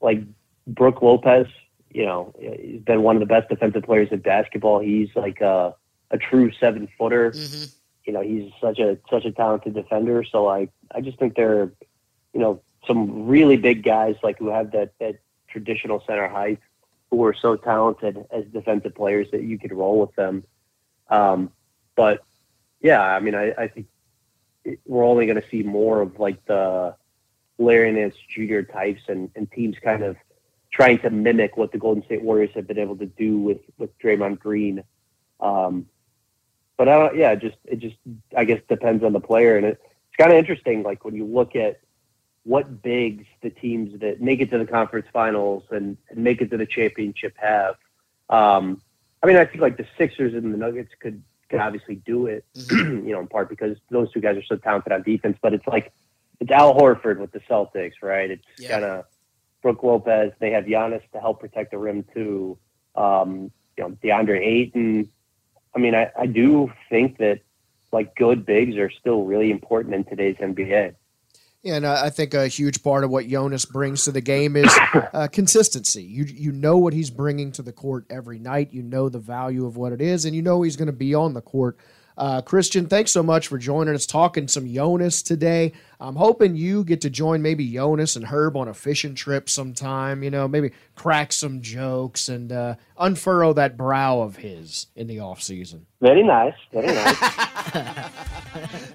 like 0.00 0.22
Brook 0.66 1.02
Lopez, 1.02 1.46
you 1.96 2.04
know, 2.04 2.34
he's 2.38 2.82
been 2.82 3.02
one 3.02 3.16
of 3.16 3.20
the 3.20 3.26
best 3.26 3.48
defensive 3.48 3.82
players 3.84 4.08
in 4.10 4.18
basketball. 4.18 4.80
He's 4.80 5.08
like 5.16 5.40
a, 5.40 5.74
a 6.10 6.18
true 6.18 6.52
seven 6.60 6.88
footer. 6.98 7.30
Mm-hmm. 7.30 7.64
You 8.04 8.12
know, 8.12 8.20
he's 8.20 8.52
such 8.60 8.78
a 8.78 8.98
such 9.08 9.24
a 9.24 9.32
talented 9.32 9.72
defender. 9.72 10.22
So 10.22 10.46
I 10.46 10.68
I 10.94 11.00
just 11.00 11.18
think 11.18 11.36
there 11.36 11.62
are, 11.62 11.72
you 12.34 12.40
know, 12.40 12.60
some 12.86 13.26
really 13.26 13.56
big 13.56 13.82
guys 13.82 14.14
like 14.22 14.38
who 14.38 14.48
have 14.48 14.72
that 14.72 14.92
that 15.00 15.20
traditional 15.48 16.04
center 16.06 16.28
height 16.28 16.60
who 17.10 17.24
are 17.24 17.32
so 17.32 17.56
talented 17.56 18.26
as 18.30 18.44
defensive 18.52 18.94
players 18.94 19.28
that 19.30 19.44
you 19.44 19.58
could 19.58 19.72
roll 19.72 19.98
with 19.98 20.14
them. 20.16 20.44
Um, 21.08 21.50
but 21.94 22.22
yeah, 22.82 23.00
I 23.00 23.20
mean, 23.20 23.34
I, 23.34 23.52
I 23.52 23.68
think 23.68 23.86
we're 24.84 25.04
only 25.04 25.24
going 25.24 25.40
to 25.40 25.48
see 25.50 25.62
more 25.62 26.02
of 26.02 26.18
like 26.18 26.44
the 26.44 26.94
Larry 27.56 27.90
Nance 27.90 28.16
Jr. 28.28 28.60
types 28.60 29.00
and, 29.08 29.30
and 29.34 29.50
teams 29.50 29.76
kind 29.82 30.02
of 30.02 30.16
trying 30.76 30.98
to 30.98 31.08
mimic 31.08 31.56
what 31.56 31.72
the 31.72 31.78
Golden 31.78 32.04
State 32.04 32.22
Warriors 32.22 32.50
have 32.54 32.66
been 32.66 32.78
able 32.78 32.96
to 32.96 33.06
do 33.06 33.38
with 33.38 33.60
with 33.78 33.98
Draymond 33.98 34.38
Green. 34.38 34.84
Um, 35.40 35.86
but 36.76 36.88
I 36.88 36.98
don't, 36.98 37.16
yeah, 37.16 37.32
it 37.32 37.40
just 37.40 37.56
it 37.64 37.78
just 37.78 37.96
I 38.36 38.44
guess 38.44 38.60
depends 38.68 39.02
on 39.02 39.14
the 39.14 39.20
player, 39.20 39.56
and 39.56 39.64
it, 39.64 39.80
it's 39.80 40.16
kind 40.18 40.30
of 40.30 40.38
interesting. 40.38 40.82
Like 40.82 41.04
when 41.04 41.14
you 41.14 41.24
look 41.24 41.56
at 41.56 41.80
what 42.44 42.82
bigs 42.82 43.24
the 43.42 43.50
teams 43.50 43.98
that 44.00 44.20
make 44.20 44.40
it 44.40 44.50
to 44.50 44.58
the 44.58 44.66
conference 44.66 45.06
finals 45.12 45.64
and, 45.70 45.96
and 46.10 46.22
make 46.22 46.40
it 46.40 46.48
to 46.48 46.56
the 46.56 46.66
championship 46.66 47.34
have. 47.36 47.74
Um, 48.30 48.80
I 49.20 49.26
mean, 49.26 49.36
I 49.36 49.44
think 49.44 49.60
like 49.60 49.76
the 49.76 49.86
Sixers 49.98 50.32
and 50.32 50.54
the 50.54 50.58
Nuggets 50.58 50.92
could 51.00 51.22
can 51.48 51.60
obviously 51.60 51.96
do 51.96 52.26
it, 52.26 52.44
mm-hmm. 52.54 53.06
you 53.06 53.14
know, 53.14 53.20
in 53.20 53.28
part 53.28 53.48
because 53.48 53.78
those 53.90 54.12
two 54.12 54.20
guys 54.20 54.36
are 54.36 54.44
so 54.44 54.56
talented 54.56 54.92
on 54.92 55.02
defense. 55.02 55.38
But 55.40 55.54
it's 55.54 55.66
like 55.66 55.92
it's 56.38 56.50
Al 56.50 56.74
Horford 56.74 57.18
with 57.18 57.32
the 57.32 57.40
Celtics, 57.40 57.94
right? 58.02 58.30
It's 58.30 58.44
yeah. 58.58 58.68
kind 58.68 58.84
of 58.84 59.06
Brook 59.66 59.82
Lopez. 59.82 60.30
They 60.38 60.52
have 60.52 60.66
Giannis 60.66 61.02
to 61.12 61.18
help 61.18 61.40
protect 61.40 61.72
the 61.72 61.78
rim 61.78 62.04
too. 62.14 62.56
Um, 62.94 63.50
you 63.76 63.82
know, 63.82 63.98
DeAndre 64.00 64.38
Ayton. 64.38 65.10
I 65.74 65.80
mean, 65.80 65.92
I, 65.92 66.12
I 66.16 66.26
do 66.26 66.72
think 66.88 67.18
that 67.18 67.40
like 67.90 68.14
good 68.14 68.46
bigs 68.46 68.76
are 68.76 68.90
still 68.90 69.24
really 69.24 69.50
important 69.50 69.96
in 69.96 70.04
today's 70.04 70.36
NBA. 70.36 70.94
And 71.64 71.84
I 71.84 72.10
think 72.10 72.32
a 72.32 72.46
huge 72.46 72.80
part 72.84 73.02
of 73.02 73.10
what 73.10 73.26
Jonas 73.26 73.64
brings 73.64 74.04
to 74.04 74.12
the 74.12 74.20
game 74.20 74.54
is 74.54 74.72
uh, 75.12 75.26
consistency. 75.32 76.04
You 76.04 76.22
you 76.22 76.52
know 76.52 76.78
what 76.78 76.92
he's 76.92 77.10
bringing 77.10 77.50
to 77.52 77.62
the 77.62 77.72
court 77.72 78.06
every 78.08 78.38
night. 78.38 78.72
You 78.72 78.84
know 78.84 79.08
the 79.08 79.18
value 79.18 79.66
of 79.66 79.76
what 79.76 79.92
it 79.92 80.00
is, 80.00 80.26
and 80.26 80.36
you 80.36 80.42
know 80.42 80.62
he's 80.62 80.76
going 80.76 80.86
to 80.86 80.92
be 80.92 81.12
on 81.12 81.34
the 81.34 81.42
court 81.42 81.76
Uh, 82.16 82.40
Christian, 82.40 82.86
thanks 82.86 83.12
so 83.12 83.22
much 83.22 83.48
for 83.48 83.58
joining 83.58 83.94
us, 83.94 84.06
talking 84.06 84.48
some 84.48 84.72
Jonas 84.72 85.22
today. 85.22 85.72
I'm 86.00 86.16
hoping 86.16 86.56
you 86.56 86.82
get 86.82 87.02
to 87.02 87.10
join 87.10 87.42
maybe 87.42 87.70
Jonas 87.70 88.16
and 88.16 88.26
Herb 88.26 88.56
on 88.56 88.68
a 88.68 88.74
fishing 88.74 89.14
trip 89.14 89.50
sometime. 89.50 90.22
You 90.22 90.30
know, 90.30 90.48
maybe 90.48 90.70
crack 90.94 91.32
some 91.32 91.60
jokes 91.60 92.28
and 92.28 92.52
uh, 92.52 92.76
unfurrow 92.98 93.52
that 93.54 93.76
brow 93.76 94.20
of 94.20 94.36
his 94.36 94.86
in 94.96 95.06
the 95.06 95.20
off 95.20 95.42
season. 95.42 95.86
Very 96.00 96.22
nice. 96.22 96.54
Very 96.72 96.86
nice. 96.86 98.10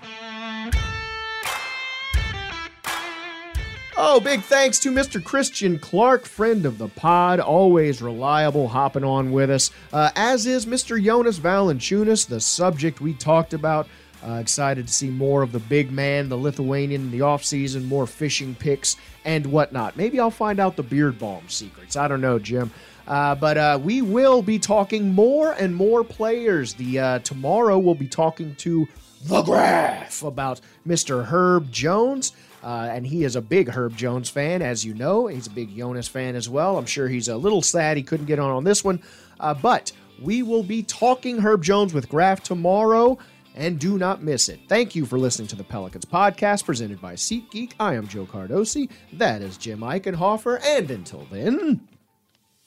Oh, 4.03 4.19
big 4.19 4.41
thanks 4.41 4.79
to 4.79 4.89
Mr. 4.89 5.23
Christian 5.23 5.77
Clark, 5.77 6.25
friend 6.25 6.65
of 6.65 6.79
the 6.79 6.87
pod, 6.87 7.39
always 7.39 8.01
reliable, 8.01 8.67
hopping 8.67 9.03
on 9.03 9.31
with 9.31 9.51
us, 9.51 9.69
uh, 9.93 10.09
as 10.15 10.47
is 10.47 10.65
Mr. 10.65 10.99
Jonas 10.99 11.37
Valanciunas, 11.37 12.27
the 12.27 12.39
subject 12.39 12.99
we 12.99 13.13
talked 13.13 13.53
about. 13.53 13.87
Uh, 14.27 14.39
excited 14.41 14.87
to 14.87 14.93
see 14.93 15.11
more 15.11 15.43
of 15.43 15.51
the 15.51 15.59
big 15.59 15.91
man, 15.91 16.29
the 16.29 16.35
Lithuanian, 16.35 17.01
in 17.01 17.11
the 17.11 17.19
offseason, 17.19 17.85
more 17.85 18.07
fishing 18.07 18.55
picks 18.55 18.97
and 19.23 19.45
whatnot. 19.45 19.95
Maybe 19.95 20.19
I'll 20.19 20.31
find 20.31 20.59
out 20.59 20.75
the 20.75 20.83
beard 20.83 21.19
balm 21.19 21.47
secrets. 21.47 21.95
I 21.95 22.07
don't 22.07 22.21
know, 22.21 22.39
Jim. 22.39 22.71
Uh, 23.07 23.35
but 23.35 23.57
uh, 23.59 23.79
we 23.79 24.01
will 24.01 24.41
be 24.41 24.57
talking 24.57 25.13
more 25.13 25.51
and 25.51 25.75
more 25.75 26.03
players. 26.03 26.73
The 26.73 26.99
uh, 26.99 27.19
tomorrow 27.19 27.77
we'll 27.77 27.93
be 27.93 28.07
talking 28.07 28.55
to 28.55 28.87
the 29.25 29.43
Graph 29.43 30.23
about 30.23 30.59
Mr. 30.87 31.25
Herb 31.25 31.71
Jones. 31.71 32.31
Uh, 32.63 32.89
and 32.91 33.06
he 33.06 33.24
is 33.24 33.36
a 33.36 33.41
big 33.41 33.69
Herb 33.69 33.95
Jones 33.95 34.30
fan, 34.30 34.62
as 34.62 34.86
you 34.86 34.93
know. 34.93 35.28
He's 35.28 35.47
a 35.47 35.52
big 35.52 35.76
Jonas 35.76 36.08
fan 36.08 36.36
as 36.36 36.47
well. 36.47 36.78
I'm 36.78 36.86
sure 36.86 37.08
he's 37.08 37.28
a 37.28 37.38
little 37.38 37.62
sad 37.62 37.97
he 37.97 38.04
couldn't 38.04 38.28
get 38.28 38.39
on 38.39 38.52
on 38.52 38.63
this 38.63 38.84
one. 38.84 39.02
Uh, 39.39 39.54
but 39.54 39.91
we 40.21 40.43
will 40.43 40.63
be 40.63 40.84
talking 40.84 41.39
Herb 41.39 41.63
Jones 41.63 41.93
with 41.93 42.08
Graph 42.08 42.43
tomorrow, 42.43 43.17
and 43.56 43.80
do 43.80 43.97
not 43.97 44.21
miss 44.24 44.47
it. 44.50 44.60
Thank 44.69 44.95
you 44.95 45.06
for 45.06 45.17
listening 45.17 45.47
to 45.50 45.56
the 45.56 45.63
Pelicans 45.63 46.06
podcast 46.06 46.65
presented 46.65 47.02
by 47.02 47.15
SeatGeek. 47.15 47.74
I 47.80 47.95
am 47.95 48.08
Joe 48.08 48.26
Cardosi. 48.26 48.89
That 49.13 49.41
is 49.41 49.58
Jim 49.58 49.80
Eichenhofer. 49.80 50.62
And 50.63 50.89
until 50.91 51.26
then, 51.32 51.88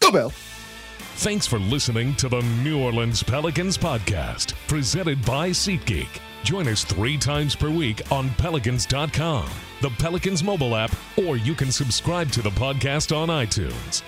go 0.00 0.10
Bill. 0.10 0.32
Thanks 1.18 1.46
for 1.46 1.60
listening 1.60 2.14
to 2.16 2.28
the 2.28 2.40
New 2.64 2.82
Orleans 2.82 3.22
Pelicans 3.22 3.78
podcast, 3.78 4.54
presented 4.66 5.24
by 5.24 5.50
SeatGeek. 5.50 6.08
Join 6.42 6.66
us 6.66 6.82
three 6.84 7.16
times 7.16 7.54
per 7.54 7.70
week 7.70 8.02
on 8.12 8.28
Pelicans.com, 8.30 9.48
the 9.84 9.90
Pelicans 9.90 10.42
mobile 10.42 10.74
app, 10.74 10.96
or 11.18 11.36
you 11.36 11.54
can 11.54 11.70
subscribe 11.70 12.30
to 12.30 12.40
the 12.40 12.48
podcast 12.48 13.14
on 13.14 13.28
iTunes. 13.28 14.02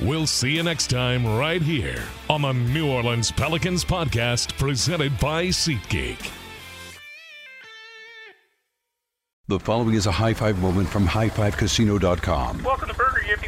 We'll 0.00 0.26
see 0.26 0.52
you 0.52 0.62
next 0.62 0.88
time 0.88 1.26
right 1.26 1.60
here 1.60 2.02
on 2.30 2.40
the 2.40 2.52
New 2.52 2.90
Orleans 2.90 3.30
Pelicans 3.30 3.84
podcast, 3.84 4.56
presented 4.56 5.18
by 5.18 5.48
SeatGeek. 5.48 6.30
The 9.48 9.60
following 9.60 9.96
is 9.96 10.06
a 10.06 10.12
high 10.12 10.32
five 10.32 10.58
moment 10.60 10.88
from 10.88 11.06
highfivecasino.com. 11.06 12.62
Welcome 12.62 12.88
to 12.88 12.94
Burger 12.94 13.20
Yippee. 13.26 13.47